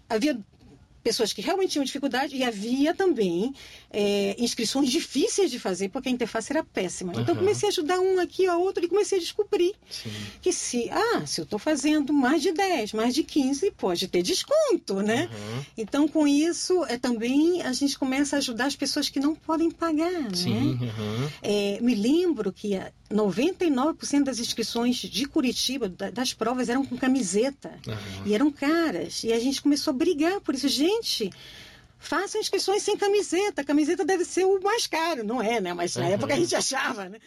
havia 0.08 0.38
pessoas 1.02 1.32
que 1.32 1.40
realmente 1.40 1.72
tinham 1.72 1.84
dificuldade 1.84 2.36
e 2.36 2.44
havia 2.44 2.94
também 2.94 3.54
é, 3.90 4.36
inscrições 4.38 4.90
difíceis 4.90 5.50
de 5.50 5.58
fazer 5.58 5.88
porque 5.88 6.08
a 6.08 6.12
interface 6.12 6.52
era 6.52 6.62
péssima. 6.62 7.12
Então 7.12 7.34
uhum. 7.34 7.40
comecei 7.40 7.68
a 7.68 7.72
ajudar 7.72 8.00
um 8.00 8.18
aqui, 8.18 8.46
a 8.46 8.56
outro 8.56 8.84
e 8.84 8.88
comecei 8.88 9.18
a 9.18 9.20
descobrir 9.20 9.74
Sim. 9.88 10.10
que 10.40 10.52
se, 10.52 10.90
ah, 10.90 11.24
se 11.26 11.40
eu 11.40 11.44
estou 11.44 11.58
fazendo 11.58 12.12
mais 12.12 12.42
de 12.42 12.52
10, 12.52 12.92
mais 12.92 13.14
de 13.14 13.22
15, 13.22 13.70
pode 13.72 14.08
ter 14.08 14.22
desconto, 14.22 15.00
né? 15.02 15.28
Uhum. 15.32 15.64
Então 15.78 16.08
com 16.08 16.26
isso 16.26 16.84
é 16.84 16.98
também 16.98 17.62
a 17.62 17.72
gente 17.72 17.98
começa 17.98 18.36
a 18.36 18.38
ajudar 18.38 18.66
as 18.66 18.76
pessoas 18.76 19.08
que 19.08 19.20
não 19.20 19.34
podem 19.34 19.70
pagar, 19.70 20.34
Sim. 20.34 20.54
né? 20.54 20.60
Uhum. 20.60 21.28
É, 21.42 21.78
me 21.80 21.94
lembro 21.94 22.52
que 22.52 22.78
99% 23.10 24.22
das 24.22 24.38
inscrições 24.38 24.96
de 24.96 25.24
Curitiba, 25.26 25.88
das 25.88 26.32
provas, 26.32 26.68
eram 26.68 26.84
com 26.84 26.96
camiseta. 26.96 27.72
Uhum. 27.86 28.26
E 28.26 28.34
eram 28.34 28.50
caras. 28.50 29.24
E 29.24 29.32
a 29.32 29.40
gente 29.40 29.60
começou 29.60 29.92
a 29.92 29.96
brigar 29.96 30.40
por 30.40 30.54
isso. 30.54 30.68
Gente, 30.68 30.89
façam 32.00 32.40
inscrições 32.40 32.82
sem 32.82 32.96
camiseta. 32.96 33.60
A 33.60 33.64
camiseta 33.64 34.04
deve 34.04 34.24
ser 34.24 34.44
o 34.44 34.60
mais 34.60 34.86
caro, 34.86 35.22
não 35.22 35.40
é, 35.40 35.60
né? 35.60 35.74
Mas 35.74 35.94
na 35.94 36.06
uhum. 36.06 36.12
época 36.12 36.34
a 36.34 36.36
gente 36.36 36.56
achava, 36.56 37.08
né? 37.08 37.18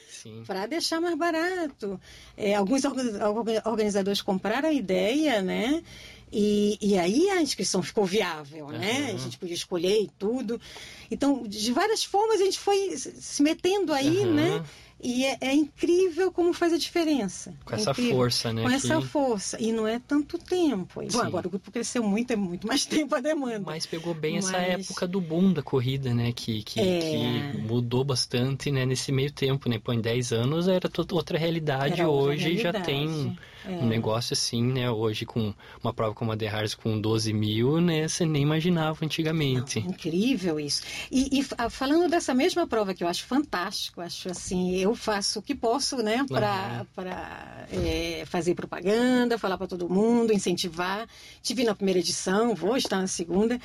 Para 0.45 0.65
deixar 0.65 0.99
mais 0.99 1.15
barato. 1.15 2.01
É, 2.35 2.55
alguns 2.55 2.81
organizadores 3.63 4.21
compraram 4.21 4.69
a 4.69 4.73
ideia, 4.73 5.41
né? 5.41 5.83
E, 6.35 6.79
e 6.81 6.97
aí 6.97 7.29
a 7.29 7.39
inscrição 7.39 7.83
ficou 7.83 8.05
viável, 8.05 8.69
né? 8.69 9.11
A 9.13 9.17
gente 9.17 9.37
podia 9.37 9.53
escolher 9.53 10.01
e 10.01 10.09
tudo. 10.17 10.59
Então, 11.11 11.43
de 11.47 11.71
várias 11.71 12.03
formas 12.03 12.41
a 12.41 12.43
gente 12.43 12.57
foi 12.57 12.97
se 12.97 13.43
metendo 13.43 13.93
aí, 13.93 14.25
uhum. 14.25 14.33
né? 14.33 14.65
E 15.03 15.25
é, 15.25 15.37
é, 15.41 15.53
incrível 15.53 16.31
como 16.31 16.53
faz 16.53 16.71
a 16.71 16.77
diferença. 16.77 17.53
Com 17.65 17.75
é 17.75 17.77
essa 17.77 17.91
incrível. 17.91 18.15
força, 18.15 18.53
né? 18.53 18.63
Com 18.63 18.69
que... 18.69 18.75
essa 18.75 19.01
força. 19.01 19.61
E 19.61 19.73
não 19.73 19.85
é 19.85 19.99
tanto 19.99 20.37
tempo. 20.37 21.03
Bom, 21.11 21.21
agora 21.21 21.47
o 21.47 21.49
grupo 21.49 21.69
cresceu 21.71 22.01
muito, 22.01 22.31
é 22.31 22.37
muito 22.37 22.65
mais 22.65 22.85
tempo 22.87 23.13
a 23.13 23.19
demanda. 23.19 23.63
Mas 23.65 23.85
pegou 23.85 24.13
bem 24.13 24.35
Mas... 24.35 24.45
essa 24.45 24.57
época 24.57 25.05
do 25.05 25.19
boom 25.19 25.51
da 25.51 25.61
corrida, 25.61 26.13
né? 26.13 26.31
Que, 26.31 26.63
que, 26.63 26.79
é... 26.79 27.51
que, 27.51 27.57
mudou 27.57 28.05
bastante 28.05 28.71
né? 28.71 28.85
nesse 28.85 29.11
meio 29.11 29.31
tempo, 29.31 29.67
né? 29.67 29.77
Pô, 29.77 29.91
em 29.91 29.99
10 29.99 30.31
anos 30.31 30.67
era 30.69 30.89
outra 31.11 31.37
realidade. 31.37 31.99
Era 31.99 32.09
outra 32.09 32.33
Hoje 32.33 32.43
realidade. 32.43 32.77
já 32.77 32.83
tem 32.83 33.37
é. 33.65 33.71
um 33.71 33.87
negócio 33.87 34.33
assim, 34.33 34.63
né? 34.63 34.89
Hoje 34.89 35.25
com 35.25 35.53
uma 35.81 35.93
prova 35.93 36.13
como 36.13 36.31
a 36.31 36.37
The 36.37 36.47
Harris 36.47 36.75
com 36.75 36.99
12 36.99 37.33
mil, 37.33 37.79
né? 37.79 38.07
Você 38.07 38.25
nem 38.25 38.41
imaginava 38.41 39.05
antigamente. 39.05 39.79
Não, 39.79 39.89
incrível 39.89 40.59
isso. 40.59 40.83
E, 41.11 41.39
e, 41.39 41.43
falando 41.69 42.09
dessa 42.09 42.33
mesma 42.33 42.67
prova 42.67 42.93
que 42.93 43.03
eu 43.03 43.07
acho 43.07 43.25
fantástico, 43.25 44.01
acho 44.01 44.29
assim, 44.29 44.75
eu 44.77 44.92
faço 44.95 45.39
o 45.39 45.41
que 45.41 45.55
posso, 45.55 45.97
né? 45.97 46.25
Para 46.27 46.85
uhum. 46.97 47.83
é, 47.85 48.23
fazer 48.25 48.55
propaganda, 48.55 49.37
falar 49.37 49.57
para 49.57 49.67
todo 49.67 49.89
mundo, 49.89 50.33
incentivar. 50.33 51.07
Tive 51.41 51.63
na 51.63 51.75
primeira 51.75 51.99
edição, 51.99 52.55
vou 52.55 52.77
estar 52.77 52.99
na 52.99 53.07
segunda. 53.07 53.59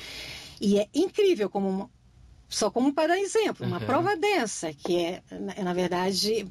E 0.59 0.79
é 0.79 0.87
incrível 0.93 1.49
como 1.49 1.89
só 2.49 2.71
como 2.71 2.91
para 2.91 3.19
exemplo, 3.19 3.65
uma 3.65 3.77
uhum. 3.77 3.85
prova 3.85 4.17
dessa, 4.17 4.73
que 4.73 4.97
é, 4.97 5.21
na 5.63 5.71
verdade, 5.71 6.47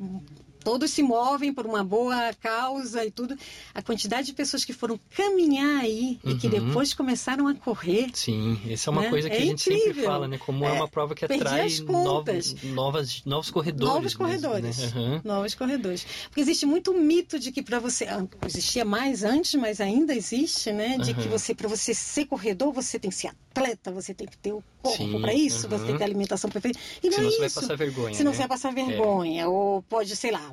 todos 0.68 0.90
se 0.90 1.02
movem 1.02 1.50
por 1.50 1.64
uma 1.64 1.82
boa 1.82 2.30
causa 2.42 3.02
e 3.02 3.10
tudo. 3.10 3.34
A 3.74 3.80
quantidade 3.80 4.26
de 4.26 4.34
pessoas 4.34 4.66
que 4.66 4.74
foram 4.74 5.00
caminhar 5.16 5.80
aí 5.80 6.20
uhum. 6.22 6.32
e 6.32 6.36
que 6.36 6.46
uhum. 6.46 6.66
depois 6.66 6.92
começaram 6.92 7.48
a 7.48 7.54
correr. 7.54 8.10
Sim, 8.12 8.60
essa 8.68 8.90
é 8.90 8.92
uma 8.92 9.00
né? 9.00 9.08
coisa 9.08 9.30
que 9.30 9.36
é 9.36 9.38
a 9.38 9.40
gente 9.40 9.62
incrível. 9.62 9.86
sempre 9.86 10.02
fala, 10.02 10.28
né? 10.28 10.36
Como 10.36 10.66
é, 10.66 10.68
é 10.68 10.72
uma 10.72 10.86
prova 10.86 11.14
que 11.14 11.24
atrai 11.24 11.70
novos, 11.86 12.62
novas, 12.64 13.22
novos 13.24 13.50
corredores. 13.50 13.94
Novos 13.94 14.14
mesmo, 14.14 14.18
corredores. 14.18 14.78
Né? 14.78 15.00
Uhum. 15.00 15.20
Novos 15.24 15.54
corredores. 15.54 16.06
Porque 16.28 16.42
existe 16.42 16.66
muito 16.66 16.92
mito 16.92 17.38
de 17.38 17.50
que 17.50 17.62
para 17.62 17.78
você. 17.78 18.04
Ah, 18.04 18.26
existia 18.44 18.84
mais 18.84 19.24
antes, 19.24 19.54
mas 19.54 19.80
ainda 19.80 20.14
existe, 20.14 20.70
né? 20.70 20.98
De 20.98 21.12
uhum. 21.12 21.16
que 21.16 21.28
você, 21.28 21.54
para 21.54 21.66
você 21.66 21.94
ser 21.94 22.26
corredor, 22.26 22.74
você 22.74 22.98
tem 22.98 23.10
que 23.10 23.16
ser 23.16 23.28
atleta, 23.28 23.90
você 23.90 24.12
tem 24.12 24.26
que 24.26 24.36
ter 24.36 24.52
o 24.52 24.62
corpo 24.82 25.20
para 25.20 25.32
isso, 25.32 25.66
você 25.66 25.84
tem 25.84 25.92
que 25.92 25.98
ter 25.98 26.04
a 26.04 26.06
alimentação 26.06 26.50
perfeita. 26.50 26.78
E 27.02 27.08
não 27.08 27.16
Senão 27.16 27.28
é 27.28 27.32
você 27.32 27.46
isso. 27.46 27.54
vai 27.54 27.62
passar 27.62 27.76
vergonha. 27.76 28.14
Senão 28.14 28.30
né? 28.30 28.36
você 28.36 28.38
vai 28.40 28.48
passar 28.48 28.74
vergonha. 28.74 29.42
É. 29.42 29.46
Ou 29.46 29.82
pode, 29.82 30.14
sei 30.14 30.30
lá, 30.30 30.52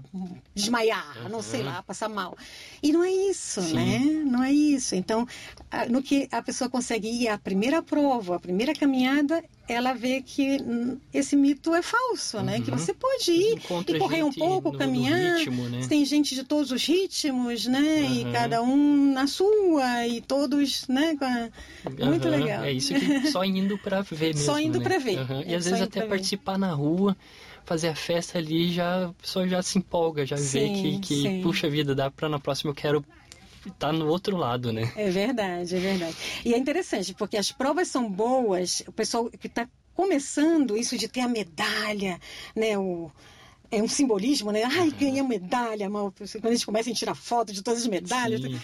desmaiar, 0.53 1.23
uhum. 1.23 1.29
não 1.29 1.41
sei 1.41 1.63
lá, 1.63 1.83
passar 1.83 2.09
mal. 2.09 2.37
E 2.81 2.91
não 2.91 3.03
é 3.03 3.11
isso, 3.11 3.61
Sim. 3.61 3.73
né? 3.73 3.99
Não 4.25 4.43
é 4.43 4.51
isso. 4.51 4.95
Então, 4.95 5.27
no 5.89 6.01
que 6.01 6.27
a 6.31 6.41
pessoa 6.41 6.69
consegue 6.69 7.07
ir 7.07 7.27
à 7.27 7.37
primeira 7.37 7.81
prova, 7.81 8.35
a 8.35 8.39
primeira 8.39 8.73
caminhada, 8.73 9.43
ela 9.67 9.93
vê 9.93 10.21
que 10.21 10.57
esse 11.13 11.35
mito 11.35 11.73
é 11.73 11.81
falso, 11.81 12.41
né? 12.41 12.61
Que 12.61 12.69
uhum. 12.69 12.77
você 12.77 12.93
pode 12.93 13.31
ir 13.31 13.53
Encontra 13.53 13.97
e 13.97 13.99
correr 13.99 14.23
um 14.23 14.31
pouco, 14.31 14.71
no, 14.71 14.77
caminhar. 14.77 15.37
Ritmo, 15.37 15.67
né? 15.69 15.85
Tem 15.87 16.05
gente 16.05 16.35
de 16.35 16.43
todos 16.43 16.71
os 16.71 16.85
ritmos, 16.85 17.65
né? 17.65 17.79
Uhum. 17.79 18.13
E 18.13 18.31
cada 18.31 18.61
um 18.61 19.13
na 19.13 19.27
sua 19.27 20.07
e 20.07 20.21
todos, 20.21 20.87
né? 20.87 21.17
A... 21.19 22.05
Muito 22.05 22.27
uhum. 22.27 22.31
legal. 22.31 22.63
É 22.63 22.71
isso 22.71 22.93
que 22.93 23.27
só 23.31 23.43
indo 23.43 23.77
para 23.77 24.01
ver 24.01 24.27
mesmo. 24.27 24.45
Só 24.45 24.59
indo 24.59 24.77
né? 24.79 24.83
para 24.83 24.99
ver. 24.99 25.25
E 25.47 25.53
é, 25.53 25.55
às 25.55 25.65
vezes 25.65 25.81
até 25.81 26.05
participar 26.05 26.53
ver. 26.53 26.59
na 26.59 26.73
rua 26.73 27.17
fazer 27.65 27.89
a 27.89 27.95
festa 27.95 28.37
ali, 28.37 28.71
já 28.71 29.07
a 29.07 29.13
pessoa 29.13 29.47
já 29.47 29.61
se 29.61 29.79
empolga, 29.79 30.25
já 30.25 30.37
sim, 30.37 30.59
vê 30.59 30.99
que, 30.99 30.99
que 30.99 31.41
puxa 31.41 31.69
vida, 31.69 31.95
dá 31.95 32.09
para 32.11 32.29
na 32.29 32.39
próxima 32.39 32.71
eu 32.71 32.75
quero 32.75 33.05
estar 33.65 33.87
tá 33.87 33.91
no 33.91 34.07
outro 34.07 34.37
lado, 34.37 34.71
né? 34.71 34.91
É 34.95 35.09
verdade, 35.09 35.75
é 35.75 35.79
verdade. 35.79 36.15
E 36.45 36.53
é 36.53 36.57
interessante, 36.57 37.13
porque 37.13 37.37
as 37.37 37.51
provas 37.51 37.87
são 37.87 38.09
boas, 38.09 38.83
o 38.87 38.91
pessoal 38.91 39.29
que 39.29 39.47
está 39.47 39.67
começando 39.93 40.77
isso 40.77 40.97
de 40.97 41.07
ter 41.07 41.21
a 41.21 41.27
medalha, 41.27 42.19
né? 42.55 42.77
O, 42.77 43.11
é 43.71 43.81
um 43.81 43.87
simbolismo, 43.87 44.51
né? 44.51 44.63
Ai, 44.63 44.91
ganhei 44.91 45.19
a 45.19 45.23
medalha, 45.23 45.89
mal. 45.89 46.11
quando 46.11 46.47
a 46.47 46.51
gente 46.51 46.65
começa 46.65 46.89
a 46.89 46.93
tirar 46.93 47.15
foto 47.15 47.53
de 47.53 47.61
todas 47.61 47.81
as 47.81 47.87
medalhas. 47.87 48.41
Sim. 48.41 48.59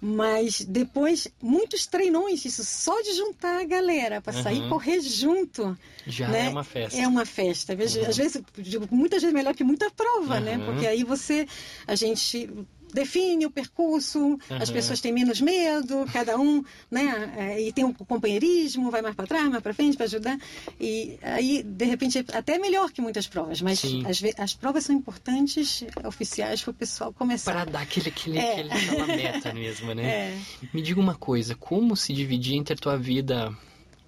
Mas 0.00 0.64
depois, 0.64 1.28
muitos 1.40 1.86
treinões, 1.86 2.44
isso 2.44 2.64
só 2.64 3.00
de 3.02 3.12
juntar 3.14 3.60
a 3.60 3.64
galera 3.64 4.20
para 4.20 4.34
uhum. 4.36 4.42
sair 4.42 4.68
correr 4.68 5.00
junto. 5.00 5.78
Já 6.06 6.28
né? 6.28 6.46
é 6.46 6.48
uma 6.48 6.64
festa. 6.64 7.00
É 7.00 7.06
uma 7.06 7.24
festa. 7.24 7.72
Às 7.74 8.16
vezes, 8.16 8.34
uhum. 8.34 8.42
digo, 8.58 8.88
muitas 8.90 9.22
vezes 9.22 9.34
melhor 9.34 9.54
que 9.54 9.62
muita 9.62 9.90
prova, 9.90 10.38
uhum. 10.38 10.40
né? 10.40 10.58
Porque 10.58 10.86
aí 10.86 11.04
você, 11.04 11.46
a 11.86 11.94
gente 11.94 12.50
define 12.92 13.46
o 13.46 13.50
percurso, 13.50 14.18
uhum. 14.18 14.38
as 14.50 14.70
pessoas 14.70 15.00
têm 15.00 15.12
menos 15.12 15.40
medo, 15.40 16.06
cada 16.12 16.38
um, 16.38 16.62
né? 16.90 17.32
É, 17.36 17.60
e 17.60 17.72
tem 17.72 17.84
um 17.84 17.92
companheirismo, 17.92 18.90
vai 18.90 19.02
mais 19.02 19.14
para 19.14 19.26
trás, 19.26 19.48
mais 19.48 19.62
para 19.62 19.74
frente 19.74 19.96
para 19.96 20.06
ajudar. 20.06 20.38
E 20.80 21.18
aí, 21.22 21.62
de 21.62 21.84
repente, 21.84 22.18
é 22.18 22.24
até 22.36 22.58
melhor 22.58 22.90
que 22.90 23.00
muitas 23.00 23.26
provas, 23.26 23.60
mas 23.60 23.82
as, 24.06 24.22
as, 24.38 24.54
provas 24.54 24.84
são 24.84 24.94
importantes, 24.94 25.84
oficiais, 26.04 26.62
para 26.62 26.70
o 26.70 26.74
pessoal 26.74 27.12
começar. 27.12 27.52
Para 27.52 27.64
dar 27.64 27.82
aquele, 27.82 28.08
aquele, 28.08 28.38
é. 28.38 28.52
aquele, 28.52 28.72
aquela 28.72 29.06
meta 29.06 29.54
mesmo, 29.54 29.94
né? 29.94 30.02
É. 30.12 30.38
Me 30.74 30.82
diga 30.82 31.00
uma 31.00 31.14
coisa, 31.14 31.54
como 31.54 31.96
se 31.96 32.12
dividir 32.12 32.56
entre 32.56 32.74
a 32.74 32.76
tua 32.76 32.98
vida 32.98 33.52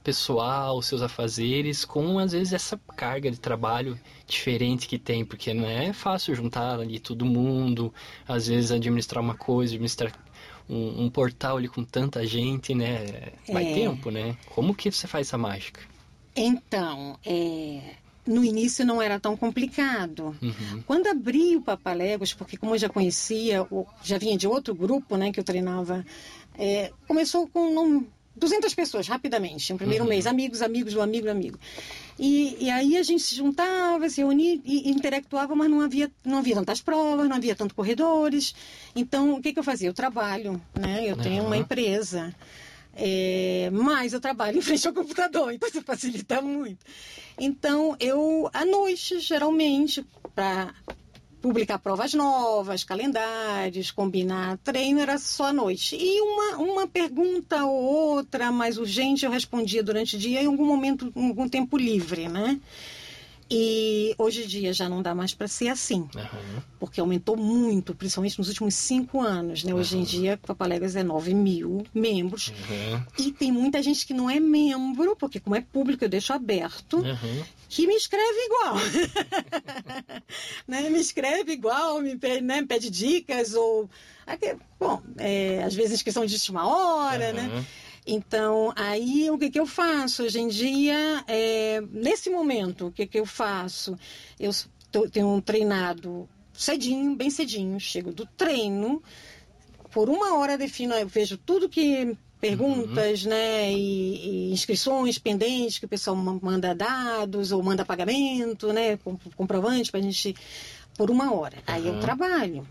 pessoal, 0.04 0.82
seus 0.82 1.00
afazeres, 1.00 1.84
com 1.84 2.18
às 2.18 2.32
vezes 2.32 2.52
essa 2.52 2.78
carga 2.94 3.30
de 3.30 3.40
trabalho 3.40 3.98
diferente 4.26 4.86
que 4.86 4.98
tem, 4.98 5.24
porque 5.24 5.54
não 5.54 5.66
é 5.66 5.94
fácil 5.94 6.34
juntar 6.34 6.78
ali 6.78 7.00
todo 7.00 7.24
mundo, 7.24 7.92
às 8.28 8.46
vezes 8.46 8.70
administrar 8.70 9.24
uma 9.24 9.34
coisa, 9.34 9.72
administrar 9.72 10.12
um, 10.68 11.04
um 11.04 11.10
portal 11.10 11.56
ali 11.56 11.68
com 11.68 11.82
tanta 11.82 12.24
gente, 12.26 12.74
né? 12.74 13.32
Vai 13.50 13.72
é. 13.72 13.74
tempo, 13.74 14.10
né? 14.10 14.36
Como 14.54 14.74
que 14.74 14.92
você 14.92 15.06
faz 15.06 15.28
essa 15.28 15.38
mágica? 15.38 15.80
Então, 16.36 17.18
é, 17.24 17.94
no 18.26 18.44
início 18.44 18.84
não 18.84 19.00
era 19.00 19.18
tão 19.18 19.36
complicado. 19.36 20.36
Uhum. 20.42 20.82
Quando 20.86 21.06
abri 21.06 21.56
o 21.56 21.62
Papalegos, 21.62 22.34
porque 22.34 22.58
como 22.58 22.74
eu 22.74 22.78
já 22.78 22.90
conhecia, 22.90 23.66
já 24.02 24.18
vinha 24.18 24.36
de 24.36 24.46
outro 24.46 24.74
grupo, 24.74 25.16
né, 25.16 25.32
que 25.32 25.40
eu 25.40 25.44
treinava, 25.44 26.04
é, 26.58 26.92
começou 27.06 27.48
com 27.48 28.04
200 28.36 28.74
pessoas, 28.74 29.06
rapidamente, 29.06 29.72
no 29.72 29.78
primeiro 29.78 30.04
uhum. 30.04 30.10
mês. 30.10 30.26
Amigos, 30.26 30.62
amigos 30.62 30.94
do 30.94 31.00
amigo, 31.00 31.26
do 31.26 31.30
amigo. 31.30 31.58
E, 32.18 32.56
e, 32.60 32.70
aí 32.70 32.96
a 32.96 33.02
gente 33.02 33.22
se 33.22 33.34
juntava, 33.34 34.08
se 34.08 34.20
reunia 34.20 34.60
e, 34.64 34.88
e 34.88 34.90
interactuava, 34.90 35.54
mas 35.54 35.70
não 35.70 35.80
havia, 35.80 36.10
não 36.24 36.38
havia 36.38 36.54
tantas 36.54 36.80
provas, 36.80 37.28
não 37.28 37.36
havia 37.36 37.54
tantos 37.54 37.74
corredores. 37.74 38.54
Então, 38.94 39.34
o 39.34 39.42
que, 39.42 39.52
que 39.52 39.58
eu 39.58 39.64
fazia? 39.64 39.88
Eu 39.88 39.94
trabalho, 39.94 40.60
né? 40.78 41.04
Eu 41.04 41.16
tenho 41.16 41.42
uhum. 41.42 41.48
uma 41.48 41.56
empresa. 41.56 42.34
É, 42.96 43.70
mas 43.72 44.12
eu 44.12 44.20
trabalho 44.20 44.58
em 44.58 44.62
frente 44.62 44.86
ao 44.86 44.94
computador, 44.94 45.52
então 45.52 45.68
isso 45.68 45.82
facilita 45.82 46.40
muito. 46.40 46.78
Então, 47.38 47.96
eu, 47.98 48.48
à 48.52 48.64
noite, 48.64 49.18
geralmente, 49.18 50.06
para 50.34 50.72
publicar 51.44 51.78
provas 51.78 52.14
novas, 52.14 52.84
calendários, 52.84 53.90
combinar 53.90 54.56
treino, 54.64 54.98
era 54.98 55.18
só 55.18 55.48
à 55.48 55.52
noite. 55.52 55.94
E 55.94 56.18
uma, 56.22 56.56
uma 56.56 56.86
pergunta 56.88 57.66
ou 57.66 57.82
outra 57.82 58.50
mais 58.50 58.78
urgente 58.78 59.26
eu 59.26 59.30
respondia 59.30 59.82
durante 59.82 60.16
o 60.16 60.18
dia 60.18 60.42
em 60.42 60.46
algum 60.46 60.64
momento, 60.64 61.12
em 61.14 61.28
algum 61.28 61.46
tempo 61.46 61.76
livre, 61.76 62.30
né? 62.30 62.58
E 63.50 64.14
hoje 64.16 64.44
em 64.44 64.46
dia 64.46 64.72
já 64.72 64.88
não 64.88 65.02
dá 65.02 65.14
mais 65.14 65.34
para 65.34 65.46
ser 65.46 65.68
assim, 65.68 66.00
uhum. 66.00 66.62
porque 66.78 66.98
aumentou 66.98 67.36
muito, 67.36 67.94
principalmente 67.94 68.38
nos 68.38 68.48
últimos 68.48 68.74
cinco 68.74 69.20
anos. 69.20 69.62
Né? 69.64 69.74
Hoje 69.74 69.96
uhum. 69.96 70.02
em 70.02 70.04
dia, 70.04 70.38
Papaléguas 70.38 70.96
é 70.96 71.02
9 71.02 71.34
mil 71.34 71.84
membros. 71.92 72.48
Uhum. 72.48 73.02
E 73.18 73.32
tem 73.32 73.52
muita 73.52 73.82
gente 73.82 74.06
que 74.06 74.14
não 74.14 74.30
é 74.30 74.40
membro, 74.40 75.14
porque 75.16 75.38
como 75.38 75.56
é 75.56 75.60
público 75.60 76.04
eu 76.04 76.08
deixo 76.08 76.32
aberto, 76.32 77.02
que 77.68 77.86
me 77.86 77.94
escreve 77.94 78.38
igual. 78.46 78.74
né? 80.66 80.88
Me 80.88 80.98
escreve 80.98 81.52
igual, 81.52 82.00
me 82.00 82.16
pede, 82.16 82.40
né? 82.40 82.62
me 82.62 82.66
pede 82.66 82.88
dicas, 82.88 83.54
ou... 83.54 83.90
Bom, 84.80 85.02
é, 85.18 85.62
às 85.62 85.74
vezes 85.74 85.92
inscrição 85.92 86.24
de 86.24 86.34
última 86.34 86.66
hora, 86.66 87.32
né? 87.32 87.64
Então, 88.06 88.72
aí 88.76 89.30
o 89.30 89.38
que, 89.38 89.50
que 89.50 89.58
eu 89.58 89.66
faço? 89.66 90.24
Hoje 90.24 90.38
em 90.38 90.48
dia, 90.48 91.24
é, 91.26 91.80
nesse 91.90 92.28
momento, 92.28 92.88
o 92.88 92.92
que, 92.92 93.06
que 93.06 93.18
eu 93.18 93.24
faço? 93.24 93.98
Eu 94.38 94.50
tô, 94.92 95.08
tenho 95.08 95.40
treinado 95.40 96.28
cedinho, 96.52 97.16
bem 97.16 97.30
cedinho, 97.30 97.80
chego 97.80 98.12
do 98.12 98.26
treino, 98.26 99.02
por 99.90 100.10
uma 100.10 100.36
hora 100.36 100.58
defino, 100.58 100.94
eu 100.94 101.08
vejo 101.08 101.38
tudo 101.38 101.68
que 101.68 102.16
perguntas, 102.40 103.24
uhum. 103.24 103.30
né, 103.30 103.72
e, 103.72 104.48
e, 104.48 104.52
inscrições 104.52 105.18
pendentes 105.18 105.78
que 105.78 105.86
o 105.86 105.88
pessoal 105.88 106.14
manda 106.14 106.74
dados 106.74 107.52
ou 107.52 107.62
manda 107.62 107.86
pagamento, 107.86 108.70
né, 108.70 108.98
comprovante 109.34 109.90
para 109.90 110.00
a 110.00 110.02
gente 110.02 110.36
por 110.94 111.10
uma 111.10 111.32
hora. 111.32 111.56
Uhum. 111.56 111.74
Aí 111.74 111.88
eu 111.88 112.00
trabalho. 112.00 112.66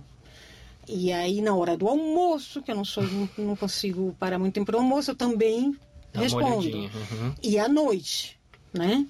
E 0.87 1.11
aí, 1.11 1.41
na 1.41 1.55
hora 1.55 1.77
do 1.77 1.87
almoço, 1.87 2.61
que 2.61 2.71
eu 2.71 2.75
não 2.75 2.85
sou, 2.85 3.03
não 3.37 3.55
consigo 3.55 4.15
parar 4.19 4.37
muito 4.37 4.53
tempo 4.53 4.65
para 4.65 4.77
o 4.77 4.79
almoço, 4.79 5.11
eu 5.11 5.15
também 5.15 5.75
Dá 6.13 6.21
respondo. 6.21 6.77
Uhum. 6.77 7.35
E 7.41 7.57
à 7.57 7.67
noite, 7.67 8.39
né? 8.73 9.05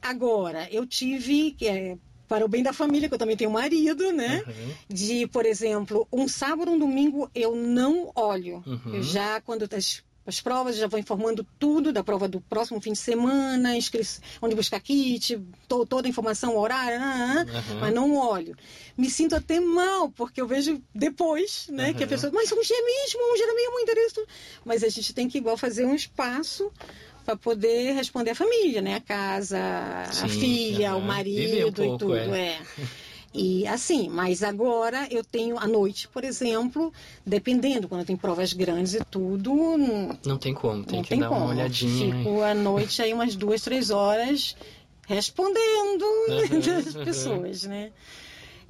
Agora, 0.00 0.68
eu 0.70 0.86
tive, 0.86 1.56
é, 1.62 1.96
para 2.28 2.44
o 2.44 2.48
bem 2.48 2.62
da 2.62 2.72
família, 2.72 3.08
que 3.08 3.14
eu 3.14 3.18
também 3.18 3.36
tenho 3.36 3.50
marido, 3.50 4.12
né? 4.12 4.44
Uhum. 4.46 4.74
De, 4.88 5.26
por 5.26 5.46
exemplo, 5.46 6.06
um 6.12 6.28
sábado, 6.28 6.70
um 6.70 6.78
domingo, 6.78 7.30
eu 7.34 7.56
não 7.56 8.12
olho. 8.14 8.62
Uhum. 8.66 8.94
Eu 8.94 9.02
já, 9.02 9.40
quando 9.40 9.68
as 9.74 10.04
as 10.28 10.42
provas, 10.42 10.76
já 10.76 10.86
vou 10.86 11.00
informando 11.00 11.46
tudo 11.58 11.90
da 11.90 12.04
prova 12.04 12.28
do 12.28 12.38
próximo 12.38 12.78
fim 12.82 12.92
de 12.92 12.98
semana, 12.98 13.70
onde 14.42 14.54
buscar 14.54 14.78
kit, 14.78 15.40
to, 15.66 15.86
toda 15.86 16.06
a 16.06 16.10
informação, 16.10 16.54
horário, 16.54 17.00
uhum. 17.00 17.80
mas 17.80 17.94
não 17.94 18.14
olho. 18.14 18.54
Me 18.94 19.08
sinto 19.08 19.34
até 19.34 19.58
mal, 19.58 20.10
porque 20.10 20.38
eu 20.38 20.46
vejo 20.46 20.82
depois, 20.94 21.66
né, 21.70 21.88
uhum. 21.88 21.94
que 21.94 22.04
a 22.04 22.06
pessoa, 22.06 22.30
mas 22.30 22.52
um 22.52 22.60
dia 22.60 22.76
mesmo, 22.76 23.20
um 23.22 23.34
dia 23.36 23.54
mesmo, 23.54 23.80
interesse. 23.80 24.26
Mas 24.66 24.84
a 24.84 24.88
gente 24.90 25.14
tem 25.14 25.28
que 25.28 25.38
igual 25.38 25.56
fazer 25.56 25.86
um 25.86 25.94
espaço 25.94 26.70
para 27.24 27.34
poder 27.34 27.92
responder 27.92 28.32
a 28.32 28.34
família, 28.34 28.82
né? 28.82 28.96
A 28.96 29.00
casa, 29.00 29.58
Sim, 30.12 30.24
a 30.24 30.28
filha, 30.28 30.94
uhum. 30.94 31.00
o 31.00 31.04
marido 31.04 31.68
um 31.68 31.72
pouco, 31.72 31.94
e 31.94 31.98
tudo, 31.98 32.34
é. 32.34 32.38
é. 32.38 32.60
E 33.32 33.66
assim, 33.66 34.08
mas 34.08 34.42
agora 34.42 35.06
eu 35.10 35.22
tenho 35.22 35.58
à 35.58 35.66
noite, 35.66 36.08
por 36.08 36.24
exemplo, 36.24 36.92
dependendo, 37.26 37.86
quando 37.88 38.06
tem 38.06 38.16
provas 38.16 38.52
grandes 38.52 38.94
e 38.94 39.04
tudo. 39.04 39.54
Não 40.24 40.38
tem 40.38 40.54
como, 40.54 40.84
tem 40.84 41.02
que 41.02 41.10
tem 41.10 41.20
dar 41.20 41.28
como. 41.28 41.42
uma 41.42 41.50
olhadinha. 41.50 42.16
Fico 42.16 42.42
à 42.42 42.54
noite 42.54 43.02
aí 43.02 43.12
umas 43.12 43.36
duas, 43.36 43.60
três 43.60 43.90
horas 43.90 44.56
respondendo 45.08 46.04
uhum, 46.04 46.58
as 46.78 46.94
pessoas, 46.94 47.62
né? 47.64 47.90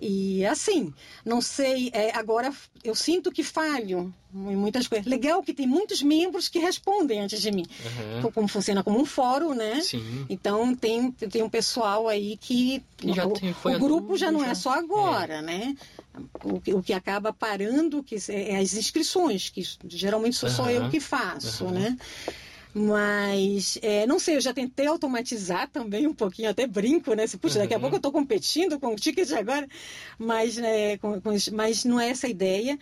E 0.01 0.47
assim, 0.47 0.95
não 1.25 1.41
sei, 1.41 1.91
é, 1.93 2.17
agora 2.17 2.53
eu 2.85 2.95
sinto 2.95 3.33
que 3.33 3.43
falho 3.43 4.15
em 4.33 4.57
muitas 4.57 4.87
coisas. 4.87 5.07
Legal 5.07 5.43
que 5.43 5.53
tem 5.53 5.67
muitos 5.67 6.03
membros 6.03 6.49
que 6.49 6.61
respondem 6.61 7.21
antes 7.21 7.41
de 7.41 7.51
mim. 7.51 7.67
Uhum. 8.23 8.31
Como 8.31 8.47
funciona 8.47 8.85
como 8.85 9.01
um 9.01 9.05
fórum, 9.05 9.55
né? 9.55 9.81
Sim. 9.81 10.25
Então 10.29 10.73
tem, 10.75 11.11
tem 11.11 11.43
um 11.43 11.49
pessoal 11.49 12.07
aí 12.07 12.37
que. 12.37 12.83
Já 13.07 13.27
o, 13.27 13.33
tem, 13.33 13.51
o 13.51 13.79
grupo 13.79 14.17
já 14.17 14.31
não 14.31 14.43
é 14.43 14.47
já. 14.47 14.53
é 14.53 14.55
só 14.55 14.71
agora, 14.71 15.35
é. 15.35 15.43
né? 15.43 15.77
O 16.45 16.61
que, 16.61 16.75
o 16.75 16.83
que 16.83 16.93
acaba 16.93 17.33
parando 17.33 18.03
que 18.03 18.17
é, 18.29 18.53
é 18.53 18.59
as 18.59 18.75
inscrições, 18.75 19.49
que 19.51 19.63
geralmente 19.89 20.37
sou 20.37 20.49
uhum. 20.49 20.55
só 20.55 20.71
eu 20.71 20.89
que 20.91 21.01
faço, 21.01 21.65
uhum. 21.65 21.71
né? 21.73 21.97
Mas, 22.75 23.79
é, 23.83 24.07
não 24.07 24.19
sei, 24.19 24.37
eu 24.37 24.41
já 24.41 24.53
tentei 24.53 24.87
automatizar 24.87 25.69
também 25.69 26.07
um 26.07 26.15
pouquinho, 26.15 26.51
até 26.51 26.67
brinco, 26.67 27.15
né? 27.15 27.27
Se, 27.27 27.37
puxa, 27.37 27.59
daqui 27.59 27.75
a 27.75 27.77
uhum. 27.77 27.81
pouco 27.83 27.97
eu 27.97 27.99
estou 27.99 28.13
competindo 28.13 28.79
com 28.79 28.89
o 28.89 28.97
ticket 28.97 29.31
agora, 29.33 29.67
mas, 30.19 30.57
né, 30.57 30.97
com, 30.99 31.21
com, 31.21 31.31
mas 31.53 31.85
não 31.85 31.99
é 31.99 32.11
essa 32.11 32.27
a 32.27 32.31
ideia. 32.31 32.79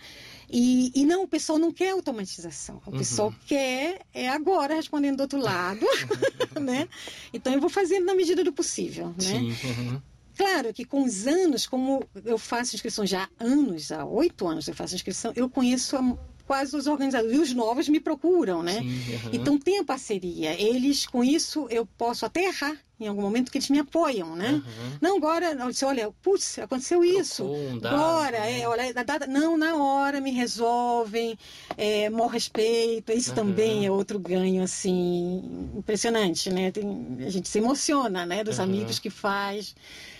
E, 0.49 0.91
e, 0.95 1.05
não, 1.05 1.23
o 1.23 1.27
pessoal 1.27 1.57
não 1.57 1.71
quer 1.71 1.91
automatização. 1.91 2.81
O 2.85 2.91
uhum. 2.91 2.97
pessoal 2.97 3.33
quer 3.45 4.01
é 4.13 4.29
agora 4.29 4.75
respondendo 4.75 5.17
do 5.17 5.21
outro 5.21 5.39
lado, 5.39 5.85
né? 6.61 6.87
Então 7.33 7.53
eu 7.53 7.59
vou 7.59 7.69
fazendo 7.69 8.05
na 8.05 8.15
medida 8.15 8.43
do 8.43 8.53
possível, 8.53 9.07
né? 9.07 9.15
Sim. 9.19 9.55
Uhum. 9.63 10.01
Claro 10.37 10.71
que 10.71 10.85
com 10.85 11.03
os 11.03 11.25
anos, 11.25 11.65
como 11.65 12.03
eu 12.23 12.37
faço 12.37 12.75
inscrição 12.75 13.05
já 13.05 13.23
há 13.23 13.43
anos, 13.43 13.91
há 13.91 14.05
oito 14.05 14.47
anos 14.47 14.67
eu 14.67 14.75
faço 14.75 14.93
inscrição, 14.93 15.33
eu 15.35 15.49
conheço 15.49 15.97
a 15.97 16.17
quase 16.47 16.75
os 16.75 16.87
organizadores. 16.87 17.37
E 17.37 17.41
os 17.41 17.53
novos 17.53 17.89
me 17.89 17.99
procuram, 17.99 18.63
né? 18.63 18.79
Sim, 18.79 18.87
uhum. 18.87 19.29
Então 19.33 19.59
tem 19.59 19.79
a 19.79 19.83
parceria. 19.83 20.59
Eles, 20.59 21.05
com 21.05 21.23
isso, 21.23 21.67
eu 21.69 21.85
posso 21.85 22.25
até 22.25 22.45
errar 22.45 22.77
em 22.99 23.07
algum 23.07 23.21
momento 23.21 23.51
que 23.51 23.57
eles 23.59 23.69
me 23.69 23.79
apoiam, 23.79 24.35
né? 24.35 24.53
Uhum. 24.53 24.97
Não, 24.99 25.17
agora, 25.17 25.55
você 25.65 25.85
olha, 25.85 26.11
putz, 26.21 26.57
aconteceu 26.57 27.03
isso. 27.03 27.43
Um 27.45 27.77
agora, 27.77 28.37
é, 28.37 28.59
né? 28.59 28.67
olha, 28.67 28.93
data, 28.93 29.27
não, 29.27 29.55
na 29.55 29.75
hora 29.75 30.19
me 30.19 30.31
resolvem, 30.31 31.37
é, 31.77 32.09
maior 32.09 32.29
respeito. 32.29 33.11
Isso 33.11 33.29
uhum. 33.31 33.35
também 33.35 33.85
é 33.85 33.91
outro 33.91 34.17
ganho, 34.17 34.63
assim, 34.63 35.69
impressionante, 35.75 36.49
né? 36.49 36.71
Tem, 36.71 37.17
a 37.25 37.29
gente 37.29 37.47
se 37.47 37.59
emociona, 37.59 38.25
né? 38.25 38.43
Dos 38.43 38.59
amigos 38.59 38.97
que 38.97 39.09
faz. 39.09 39.75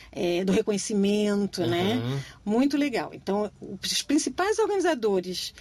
É, 0.09 0.43
do 0.43 0.51
reconhecimento, 0.51 1.63
né? 1.67 2.01
Muito 2.43 2.75
legal. 2.75 3.11
Então, 3.13 3.51
os 3.61 4.01
principais 4.01 4.57
organizadores 4.57 5.53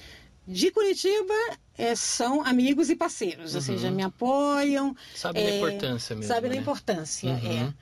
de 0.47 0.71
Curitiba 0.71 1.35
é, 1.77 1.95
são 1.95 2.43
amigos 2.43 2.89
e 2.89 2.97
parceiros, 2.97 3.53
uhum. 3.53 3.57
ou 3.57 3.63
seja, 3.63 3.91
me 3.91 4.03
apoiam. 4.03 4.97
Sabe 5.15 5.41
é, 5.41 5.45
da 5.45 5.57
importância 5.57 6.17
mesmo. 6.17 6.33
Sabe 6.33 6.49
né? 6.49 6.55
da 6.55 6.61
importância, 6.61 7.31
uhum. 7.31 7.69
é. 7.69 7.75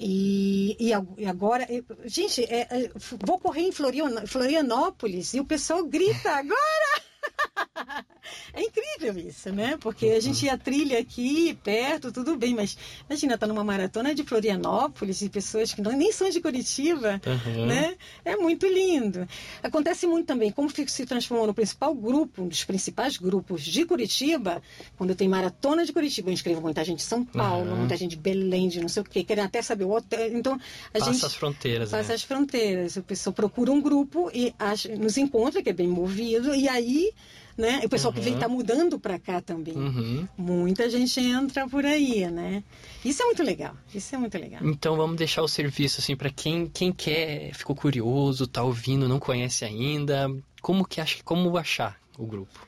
E, 0.00 0.76
e, 0.78 1.26
agora, 1.26 1.66
gente, 2.04 2.44
é, 2.44 2.68
é, 2.70 2.90
vou 3.26 3.38
correr 3.38 3.62
em 3.62 3.72
Florianópolis 3.72 5.34
e 5.34 5.40
o 5.40 5.44
pessoal 5.44 5.84
grita 5.84 6.30
agora! 6.30 7.07
é 8.52 8.62
incrível 8.62 9.18
isso, 9.18 9.52
né? 9.52 9.76
Porque 9.80 10.06
a 10.06 10.20
gente 10.20 10.44
ia 10.46 10.56
trilha 10.58 10.98
aqui, 10.98 11.58
perto, 11.62 12.12
tudo 12.12 12.36
bem, 12.36 12.54
mas 12.54 12.76
imagina, 13.08 13.38
tá 13.38 13.46
numa 13.46 13.64
maratona 13.64 14.14
de 14.14 14.24
Florianópolis, 14.24 15.18
de 15.18 15.28
pessoas 15.28 15.72
que 15.72 15.82
não, 15.82 15.92
nem 15.92 16.12
são 16.12 16.28
de 16.28 16.40
Curitiba, 16.40 17.20
uhum. 17.26 17.66
né? 17.66 17.96
É 18.24 18.36
muito 18.36 18.66
lindo. 18.66 19.26
Acontece 19.62 20.06
muito 20.06 20.26
também, 20.26 20.50
como 20.50 20.70
se 20.70 21.06
transformou 21.06 21.46
no 21.46 21.54
principal 21.54 21.94
grupo, 21.94 22.42
um 22.42 22.48
dos 22.48 22.64
principais 22.64 23.16
grupos 23.16 23.62
de 23.62 23.84
Curitiba, 23.84 24.62
quando 24.96 25.14
tem 25.14 25.28
maratona 25.28 25.84
de 25.84 25.92
Curitiba, 25.92 26.28
eu 26.28 26.34
inscrevo 26.34 26.60
muita 26.60 26.84
gente 26.84 26.98
de 26.98 27.04
São 27.04 27.24
Paulo, 27.24 27.70
uhum. 27.70 27.76
muita 27.78 27.96
gente 27.96 28.10
de 28.10 28.16
Belém, 28.16 28.68
de 28.68 28.80
não 28.80 28.88
sei 28.88 29.02
o 29.02 29.04
quê, 29.04 29.24
querem 29.24 29.44
até 29.44 29.62
saber 29.62 29.84
o 29.84 29.94
hotel. 29.94 30.36
Então, 30.36 30.54
a 30.94 30.98
passa 30.98 31.12
gente. 31.12 31.26
as 31.26 31.34
fronteiras. 31.34 31.90
Passa 31.90 32.08
né? 32.08 32.14
as 32.14 32.22
fronteiras. 32.22 32.98
A 32.98 33.02
pessoa 33.02 33.32
procura 33.32 33.70
um 33.72 33.80
grupo 33.80 34.30
e 34.32 34.54
nos 34.98 35.16
encontra, 35.16 35.62
que 35.62 35.70
é 35.70 35.72
bem 35.72 35.88
movido, 35.88 36.54
e 36.54 36.68
aí 36.68 37.12
né? 37.56 37.80
O 37.84 37.88
pessoal 37.88 38.12
uhum. 38.12 38.18
que 38.18 38.24
vem 38.24 38.38
tá 38.38 38.48
mudando 38.48 39.00
para 39.00 39.18
cá 39.18 39.40
também. 39.40 39.74
Uhum. 39.76 40.28
Muita 40.38 40.88
gente 40.88 41.18
entra 41.18 41.68
por 41.68 41.84
aí, 41.84 42.24
né? 42.30 42.62
Isso 43.04 43.22
é 43.22 43.26
muito 43.26 43.42
legal. 43.42 43.76
Isso 43.92 44.14
é 44.14 44.18
muito 44.18 44.38
legal. 44.38 44.60
Então 44.62 44.96
vamos 44.96 45.16
deixar 45.16 45.42
o 45.42 45.48
serviço 45.48 46.00
assim 46.00 46.14
para 46.14 46.30
quem 46.30 46.68
quem 46.68 46.92
quer, 46.92 47.52
ficou 47.54 47.74
curioso, 47.74 48.46
tá 48.46 48.62
ouvindo, 48.62 49.08
não 49.08 49.18
conhece 49.18 49.64
ainda, 49.64 50.30
como 50.62 50.86
que 50.86 51.00
acha, 51.00 51.18
como 51.24 51.56
achar 51.58 51.98
o 52.16 52.24
grupo? 52.24 52.66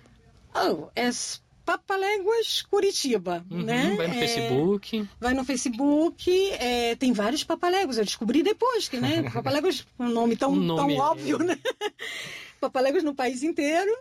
Oh, 0.52 0.88
é 0.96 1.08
Papaléguas 1.64 2.62
Curitiba, 2.62 3.46
uhum, 3.48 3.62
né? 3.62 3.94
Vai 3.96 4.08
no 4.08 4.14
é, 4.14 4.18
Facebook. 4.18 5.08
Vai 5.20 5.34
no 5.34 5.44
Facebook, 5.44 6.50
é, 6.52 6.96
tem 6.96 7.12
vários 7.12 7.44
papaléguas. 7.44 7.96
Eu 7.96 8.04
descobri 8.04 8.42
depois 8.42 8.88
que, 8.88 8.96
né? 8.96 9.22
Papaléguas, 9.30 9.86
um 9.96 10.08
nome 10.08 10.34
tão, 10.34 10.50
um 10.50 10.56
nome 10.56 10.96
tão 10.96 11.04
óbvio, 11.04 11.38
né? 11.38 11.56
papaléguas 12.60 13.04
no 13.04 13.14
país 13.14 13.44
inteiro. 13.44 13.96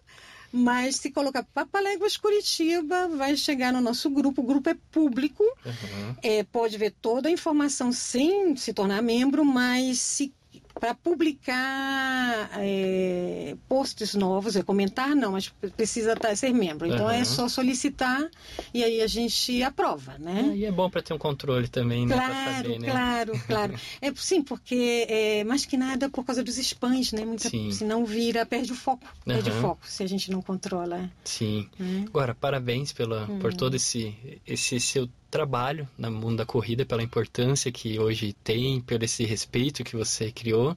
Mas 0.51 0.95
se 0.95 1.11
colocar 1.11 1.43
Papaléguas 1.43 2.17
Curitiba, 2.17 3.07
vai 3.09 3.35
chegar 3.35 3.71
no 3.71 3.81
nosso 3.81 4.09
grupo. 4.09 4.41
O 4.41 4.45
grupo 4.45 4.69
é 4.69 4.75
público, 4.91 5.43
uhum. 5.65 6.15
é, 6.21 6.43
pode 6.43 6.77
ver 6.77 6.93
toda 7.01 7.29
a 7.29 7.31
informação 7.31 7.91
sem 7.91 8.55
se 8.55 8.73
tornar 8.73 9.01
membro, 9.01 9.45
mas 9.45 9.99
se 9.99 10.33
para 10.79 10.95
publicar 10.95 12.49
é, 12.57 13.55
posts 13.67 14.15
novos, 14.15 14.55
é 14.55 14.63
comentar 14.63 15.15
não, 15.15 15.33
mas 15.33 15.49
precisa 15.75 16.15
tá, 16.15 16.33
ser 16.35 16.53
membro. 16.53 16.87
Então 16.87 17.05
uhum. 17.05 17.11
é 17.11 17.23
só 17.25 17.47
solicitar 17.49 18.29
e 18.73 18.83
aí 18.83 19.01
a 19.01 19.07
gente 19.07 19.61
aprova, 19.61 20.17
né? 20.17 20.49
Ah, 20.51 20.55
e 20.55 20.65
é 20.65 20.71
bom 20.71 20.89
para 20.89 21.01
ter 21.01 21.13
um 21.13 21.17
controle 21.17 21.67
também, 21.67 22.05
né? 22.07 22.15
Claro, 22.15 22.55
saber, 22.55 22.79
né? 22.79 22.91
claro, 22.91 23.41
claro. 23.45 23.73
É 24.01 24.13
sim, 24.15 24.41
porque 24.41 25.05
é, 25.09 25.43
mais 25.43 25.65
que 25.65 25.75
nada 25.75 26.09
por 26.09 26.23
causa 26.23 26.43
dos 26.43 26.57
spams, 26.57 27.11
né? 27.11 27.25
Muita, 27.25 27.49
se 27.49 27.83
não 27.83 28.05
vira, 28.05 28.45
perde 28.45 28.71
o 28.71 28.75
foco, 28.75 29.05
uhum. 29.05 29.33
perde 29.33 29.49
o 29.49 29.53
foco 29.53 29.81
se 29.85 30.03
a 30.03 30.07
gente 30.07 30.31
não 30.31 30.41
controla. 30.41 31.11
Sim. 31.23 31.67
Né? 31.77 32.05
Agora, 32.07 32.33
parabéns 32.33 32.93
pela, 32.93 33.27
por 33.41 33.53
todo 33.53 33.75
esse, 33.75 34.15
esse 34.47 34.79
seu 34.79 35.09
trabalho 35.29 35.87
no 35.97 36.11
mundo 36.11 36.37
da 36.37 36.45
corrida, 36.45 36.85
pela 36.85 37.03
importância 37.03 37.71
que 37.71 37.99
hoje 37.99 38.33
tem, 38.43 38.81
pelo 38.81 39.03
esse 39.03 39.23
respeito 39.25 39.83
que 39.83 39.95
você 39.95 40.31
criou. 40.31 40.75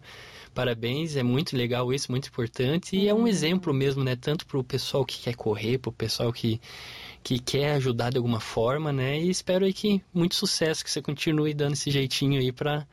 Parabéns, 0.54 1.16
é 1.16 1.22
muito 1.22 1.56
legal 1.56 1.92
isso, 1.92 2.10
muito 2.10 2.28
importante 2.28 2.94
e 2.94 3.08
é 3.08 3.14
um 3.14 3.20
uhum. 3.20 3.26
exemplo 3.26 3.72
mesmo, 3.72 4.04
né? 4.04 4.14
Tanto 4.14 4.46
para 4.46 4.58
o 4.58 4.64
pessoal 4.64 5.04
que 5.04 5.18
quer 5.18 5.34
correr, 5.34 5.78
para 5.78 5.88
o 5.88 5.92
pessoal 5.92 6.30
que, 6.30 6.60
que 7.22 7.38
quer 7.38 7.72
ajudar 7.74 8.10
de 8.10 8.18
alguma 8.18 8.40
forma, 8.40 8.92
né? 8.92 9.18
E 9.18 9.30
espero 9.30 9.64
aí 9.64 9.72
que 9.72 10.02
muito 10.12 10.34
sucesso, 10.34 10.84
que 10.84 10.90
você 10.90 11.00
continue 11.00 11.54
dando 11.54 11.72
esse 11.72 11.90
jeitinho 11.90 12.38
aí 12.40 12.52
para 12.52 12.86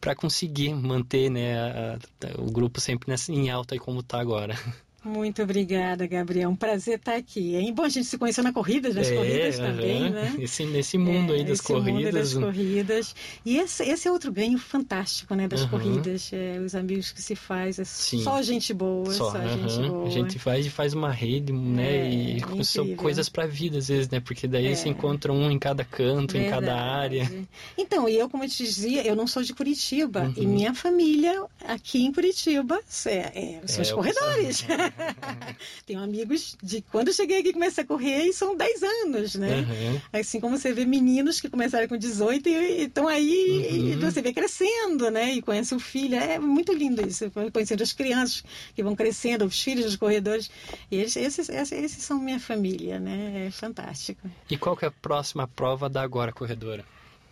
para 0.00 0.14
conseguir 0.14 0.72
manter 0.74 1.28
né, 1.28 1.58
a, 1.58 1.94
a, 1.96 2.40
o 2.40 2.52
grupo 2.52 2.80
sempre 2.80 3.10
nessa, 3.10 3.32
em 3.32 3.50
alta 3.50 3.74
aí 3.74 3.80
como 3.80 3.98
está 3.98 4.20
agora. 4.20 4.54
Muito 5.04 5.42
obrigada, 5.42 6.06
Gabriel. 6.06 6.50
Um 6.50 6.56
prazer 6.56 6.96
estar 6.96 7.14
aqui. 7.14 7.54
É 7.54 7.72
bom 7.72 7.84
a 7.84 7.88
gente 7.88 8.06
se 8.06 8.18
conhecer 8.18 8.42
na 8.42 8.52
corrida, 8.52 8.92
nas 8.92 9.08
é, 9.08 9.14
corridas 9.14 9.58
também, 9.58 10.10
né? 10.10 10.34
Esse, 10.40 10.66
nesse 10.66 10.98
mundo 10.98 11.32
é, 11.32 11.36
aí 11.36 11.44
das 11.44 11.60
corridas. 11.60 12.12
das 12.12 12.34
corridas. 12.34 13.14
E 13.44 13.58
esse, 13.58 13.84
esse, 13.84 14.08
é 14.08 14.10
outro 14.10 14.32
ganho 14.32 14.58
fantástico, 14.58 15.36
né? 15.36 15.46
Das 15.46 15.62
uhum. 15.62 15.68
corridas. 15.68 16.30
É, 16.32 16.58
os 16.58 16.74
amigos 16.74 17.12
que 17.12 17.22
se 17.22 17.36
faz. 17.36 17.78
É 17.78 17.84
Sim. 17.84 18.22
só 18.22 18.42
gente 18.42 18.74
boa, 18.74 19.12
só, 19.12 19.30
só 19.30 19.38
uhum. 19.38 19.68
gente 19.68 19.88
boa. 19.88 20.06
A 20.06 20.10
gente 20.10 20.38
faz 20.38 20.66
e 20.66 20.70
faz 20.70 20.94
uma 20.94 21.12
rede, 21.12 21.52
né? 21.52 21.96
É, 21.96 22.10
e 22.10 22.36
incrível. 22.38 22.64
são 22.64 22.96
coisas 22.96 23.28
para 23.28 23.44
a 23.44 23.46
vida, 23.46 23.78
às 23.78 23.86
vezes, 23.86 24.08
né? 24.08 24.18
Porque 24.18 24.48
daí 24.48 24.74
se 24.74 24.88
é. 24.88 24.90
encontra 24.90 25.32
um 25.32 25.48
em 25.48 25.58
cada 25.60 25.84
canto, 25.84 26.32
Verdade. 26.32 26.46
em 26.46 26.50
cada 26.50 26.74
área. 26.76 27.46
Então, 27.76 28.08
e 28.08 28.18
eu, 28.18 28.28
como 28.28 28.42
eu 28.42 28.48
te 28.48 28.64
dizia, 28.64 29.06
eu 29.06 29.14
não 29.14 29.28
sou 29.28 29.44
de 29.44 29.54
Curitiba. 29.54 30.22
Uhum. 30.22 30.34
E 30.36 30.46
minha 30.46 30.74
família 30.74 31.44
aqui 31.64 32.04
em 32.04 32.12
Curitiba 32.12 32.80
é, 33.06 33.60
são 33.64 33.82
os 33.82 33.92
corredores. 33.92 34.66
Tenho 35.86 36.02
amigos 36.02 36.56
de 36.62 36.82
quando 36.82 37.08
eu 37.08 37.14
cheguei 37.14 37.40
aqui 37.40 37.52
comecei 37.52 37.84
a 37.84 37.86
correr 37.86 38.24
e 38.24 38.32
são 38.32 38.56
10 38.56 38.82
anos, 38.82 39.34
né? 39.34 39.60
Uhum. 39.60 40.00
Assim 40.20 40.40
como 40.40 40.56
você 40.56 40.72
vê 40.72 40.84
meninos 40.84 41.40
que 41.40 41.48
começaram 41.48 41.88
com 41.88 41.96
18 41.96 42.48
e 42.48 42.82
estão 42.84 43.08
aí 43.08 43.66
uhum. 43.70 43.88
e 43.88 43.96
você 43.96 44.22
vê 44.22 44.32
crescendo, 44.32 45.10
né? 45.10 45.32
E 45.34 45.42
conhece 45.42 45.74
o 45.74 45.80
filho. 45.80 46.16
É 46.16 46.38
muito 46.38 46.72
lindo 46.72 47.06
isso. 47.06 47.30
Conhecendo 47.52 47.82
as 47.82 47.92
crianças 47.92 48.44
que 48.74 48.82
vão 48.82 48.94
crescendo, 48.94 49.44
os 49.44 49.60
filhos 49.60 49.86
dos 49.86 49.96
corredores. 49.96 50.50
E 50.90 50.96
eles, 50.96 51.16
esses, 51.16 51.48
esses 51.48 52.02
são 52.02 52.18
minha 52.18 52.40
família, 52.40 52.98
né? 52.98 53.46
É 53.46 53.50
fantástico. 53.50 54.28
E 54.50 54.56
qual 54.56 54.76
que 54.76 54.84
é 54.84 54.88
a 54.88 54.92
próxima 54.92 55.46
prova 55.46 55.88
da 55.88 56.02
Agora 56.02 56.32
Corredora? 56.32 56.84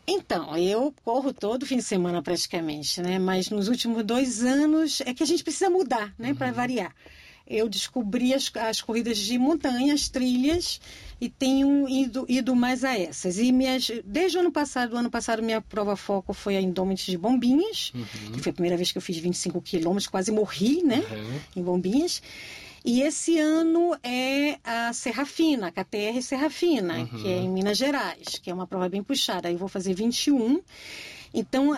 Então, 0.09 0.57
eu 0.57 0.95
corro 1.05 1.33
todo 1.33 1.67
fim 1.67 1.79
de 1.79 1.83
semana 1.83 2.23
praticamente, 2.23 3.03
né? 3.03 3.19
Mas 3.19 3.51
nos 3.51 3.67
últimos 3.67 4.05
dois 4.05 4.45
anos 4.45 5.01
é 5.01 5.13
que 5.13 5.23
a 5.23 5.27
gente 5.27 5.43
precisa 5.43 5.69
mudar, 5.69 6.15
né? 6.17 6.31
Uhum. 6.31 6.37
Para 6.37 6.53
variar 6.53 6.95
eu 7.47 7.69
descobri 7.69 8.35
as, 8.35 8.51
as 8.57 8.81
corridas 8.81 9.19
de 9.19 9.39
montanha, 9.39 9.95
as 9.95 10.09
trilhas, 10.09 10.81
e 11.21 11.29
tenho 11.29 11.89
ido, 11.89 12.27
ido 12.29 12.55
mais 12.55 12.85
a 12.85 12.99
essas. 12.99 13.39
E 13.39 13.53
minhas, 13.53 13.91
desde 14.05 14.37
o 14.37 14.41
ano 14.41 14.51
passado, 14.53 14.95
o 14.95 14.97
ano 14.97 15.11
passado 15.11 15.43
minha 15.43 15.61
prova 15.61 15.97
foco 15.97 16.33
foi 16.33 16.57
a 16.57 16.61
Indomites 16.61 17.07
de 17.07 17.17
Bombinhas, 17.17 17.93
uhum. 17.95 18.33
que 18.33 18.41
foi 18.41 18.51
a 18.51 18.55
primeira 18.55 18.77
vez 18.77 18.91
que 18.91 18.99
eu 18.99 19.03
fiz 19.03 19.17
25 19.17 19.61
quilômetros, 19.63 20.09
quase 20.09 20.33
morri, 20.33 20.83
né, 20.83 21.05
uhum. 21.11 21.41
em 21.57 21.63
Bombinhas. 21.63 22.21
E 22.85 23.03
esse 23.03 23.37
ano 23.39 23.97
é 24.01 24.59
a 24.63 24.93
Serra 24.93 25.25
Fina, 25.25 25.67
a 25.67 25.73
KTR 25.73 26.23
Serra 26.23 26.49
Fina, 26.49 26.99
uhum. 26.99 27.07
que 27.07 27.29
é 27.29 27.39
em 27.39 27.49
Minas 27.49 27.79
Gerais, 27.79 28.39
que 28.41 28.49
é 28.49 28.55
uma 28.55 28.67
prova 28.67 28.89
bem 28.89 29.03
puxada. 29.03 29.49
Aí 29.49 29.55
eu 29.55 29.59
vou 29.59 29.69
fazer 29.69 29.93
21. 29.93 30.61
Então, 31.35 31.77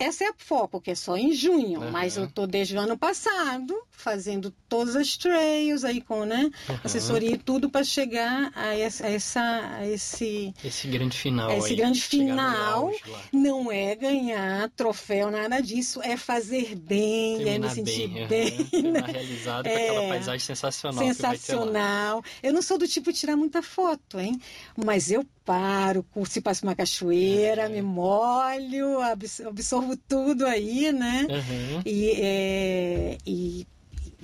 essa 0.00 0.24
é 0.24 0.28
a 0.28 0.34
foco, 0.36 0.80
que 0.80 0.90
é 0.90 0.94
só 0.94 1.14
em 1.16 1.32
junho, 1.32 1.80
uhum. 1.80 1.90
mas 1.90 2.16
eu 2.16 2.26
tô 2.26 2.46
desde 2.46 2.74
o 2.74 2.80
ano 2.80 2.96
passado 2.96 3.78
fazendo 3.90 4.50
todas 4.66 4.96
as 4.96 5.14
trails 5.16 5.84
aí 5.84 6.00
com, 6.00 6.24
né, 6.24 6.50
uhum. 6.68 6.78
assessoria 6.82 7.32
e 7.32 7.36
tudo 7.36 7.68
para 7.68 7.84
chegar 7.84 8.50
a 8.54 8.74
essa, 8.74 9.06
a 9.06 9.10
essa 9.10 9.40
a 9.76 9.86
esse 9.86 10.54
esse 10.64 10.88
grande 10.88 11.18
final. 11.18 11.50
Esse 11.52 11.70
aí, 11.72 11.76
grande 11.76 12.00
final 12.00 12.90
não 13.30 13.70
é 13.70 13.94
ganhar 13.94 14.70
troféu 14.70 15.30
nada 15.30 15.60
disso, 15.60 16.00
é 16.02 16.16
fazer 16.16 16.74
bem, 16.76 17.36
Terminar 17.36 17.54
é 17.54 17.58
me 17.58 17.70
sentir 17.70 18.08
bem, 18.08 18.26
bem 18.26 18.68
uhum. 18.84 18.92
né? 18.92 19.00
realizado 19.06 19.66
é, 19.66 19.70
com 19.70 19.84
aquela 19.84 20.08
paisagem 20.08 20.40
sensacional. 20.40 21.04
Sensacional. 21.04 22.24
Eu 22.42 22.54
não 22.54 22.62
sou 22.62 22.78
do 22.78 22.88
tipo 22.88 23.12
tirar 23.12 23.36
muita 23.36 23.60
foto, 23.60 24.18
hein, 24.18 24.40
mas 24.82 25.10
eu 25.10 25.26
paro, 25.44 26.06
se 26.26 26.40
passa 26.40 26.64
uma 26.64 26.76
cachoeira, 26.76 27.68
me 27.68 27.82
molho, 27.82 29.00
absorvo 29.00 29.89
tudo 29.96 30.46
aí, 30.46 30.92
né? 30.92 31.26
Uhum. 31.28 31.82
E, 31.84 32.10
é, 32.20 33.18
e 33.26 33.66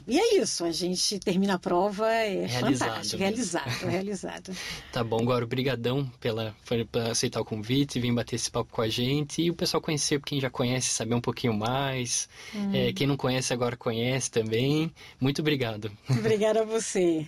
e 0.08 0.20
é 0.20 0.36
isso, 0.36 0.64
a 0.64 0.70
gente 0.70 1.18
termina 1.18 1.54
a 1.54 1.58
prova, 1.58 2.08
é 2.08 2.46
realizado, 2.46 2.90
fantástico, 2.90 3.18
realizado, 3.18 3.70
realizado. 3.90 4.56
Tá 4.92 5.02
bom, 5.02 5.18
agora 5.20 5.44
obrigadão 5.44 6.08
pela, 6.20 6.54
por 6.64 7.00
aceitar 7.10 7.40
o 7.40 7.44
convite, 7.44 7.98
vir 7.98 8.14
bater 8.14 8.36
esse 8.36 8.48
papo 8.48 8.72
com 8.72 8.82
a 8.82 8.88
gente 8.88 9.42
e 9.42 9.50
o 9.50 9.54
pessoal 9.54 9.80
conhecer, 9.80 10.20
quem 10.20 10.40
já 10.40 10.48
conhece, 10.48 10.90
saber 10.90 11.16
um 11.16 11.20
pouquinho 11.20 11.52
mais, 11.54 12.28
hum. 12.54 12.70
é, 12.72 12.92
quem 12.92 13.04
não 13.04 13.16
conhece 13.16 13.52
agora 13.52 13.76
conhece 13.76 14.30
também. 14.30 14.92
Muito 15.20 15.40
obrigado. 15.40 15.90
Obrigada 16.08 16.60
a 16.60 16.64
você. 16.64 17.26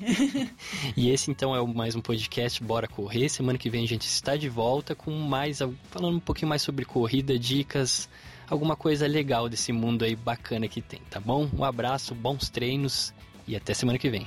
e 0.96 1.11
esse 1.11 1.33
então 1.33 1.57
é 1.57 1.74
mais 1.74 1.96
um 1.96 2.01
podcast 2.01 2.62
Bora 2.62 2.87
Correr. 2.87 3.29
Semana 3.29 3.59
que 3.59 3.68
vem 3.68 3.83
a 3.83 3.88
gente 3.88 4.07
está 4.07 4.37
de 4.37 4.48
volta 4.48 4.94
com 4.94 5.11
mais, 5.11 5.59
falando 5.90 6.18
um 6.18 6.20
pouquinho 6.20 6.48
mais 6.48 6.62
sobre 6.62 6.85
corrida, 6.85 7.37
dicas, 7.37 8.09
alguma 8.49 8.77
coisa 8.77 9.07
legal 9.07 9.49
desse 9.49 9.73
mundo 9.73 10.05
aí 10.05 10.17
bacana 10.17 10.69
que 10.69 10.81
tem, 10.81 11.01
tá 11.11 11.21
bom? 11.21 11.49
Um 11.57 11.65
abraço, 11.65 12.15
bons 12.15 12.49
treinos 12.49 13.13
e 13.47 13.57
até 13.57 13.75
semana 13.75 13.99
que 13.99 14.09
vem. 14.09 14.27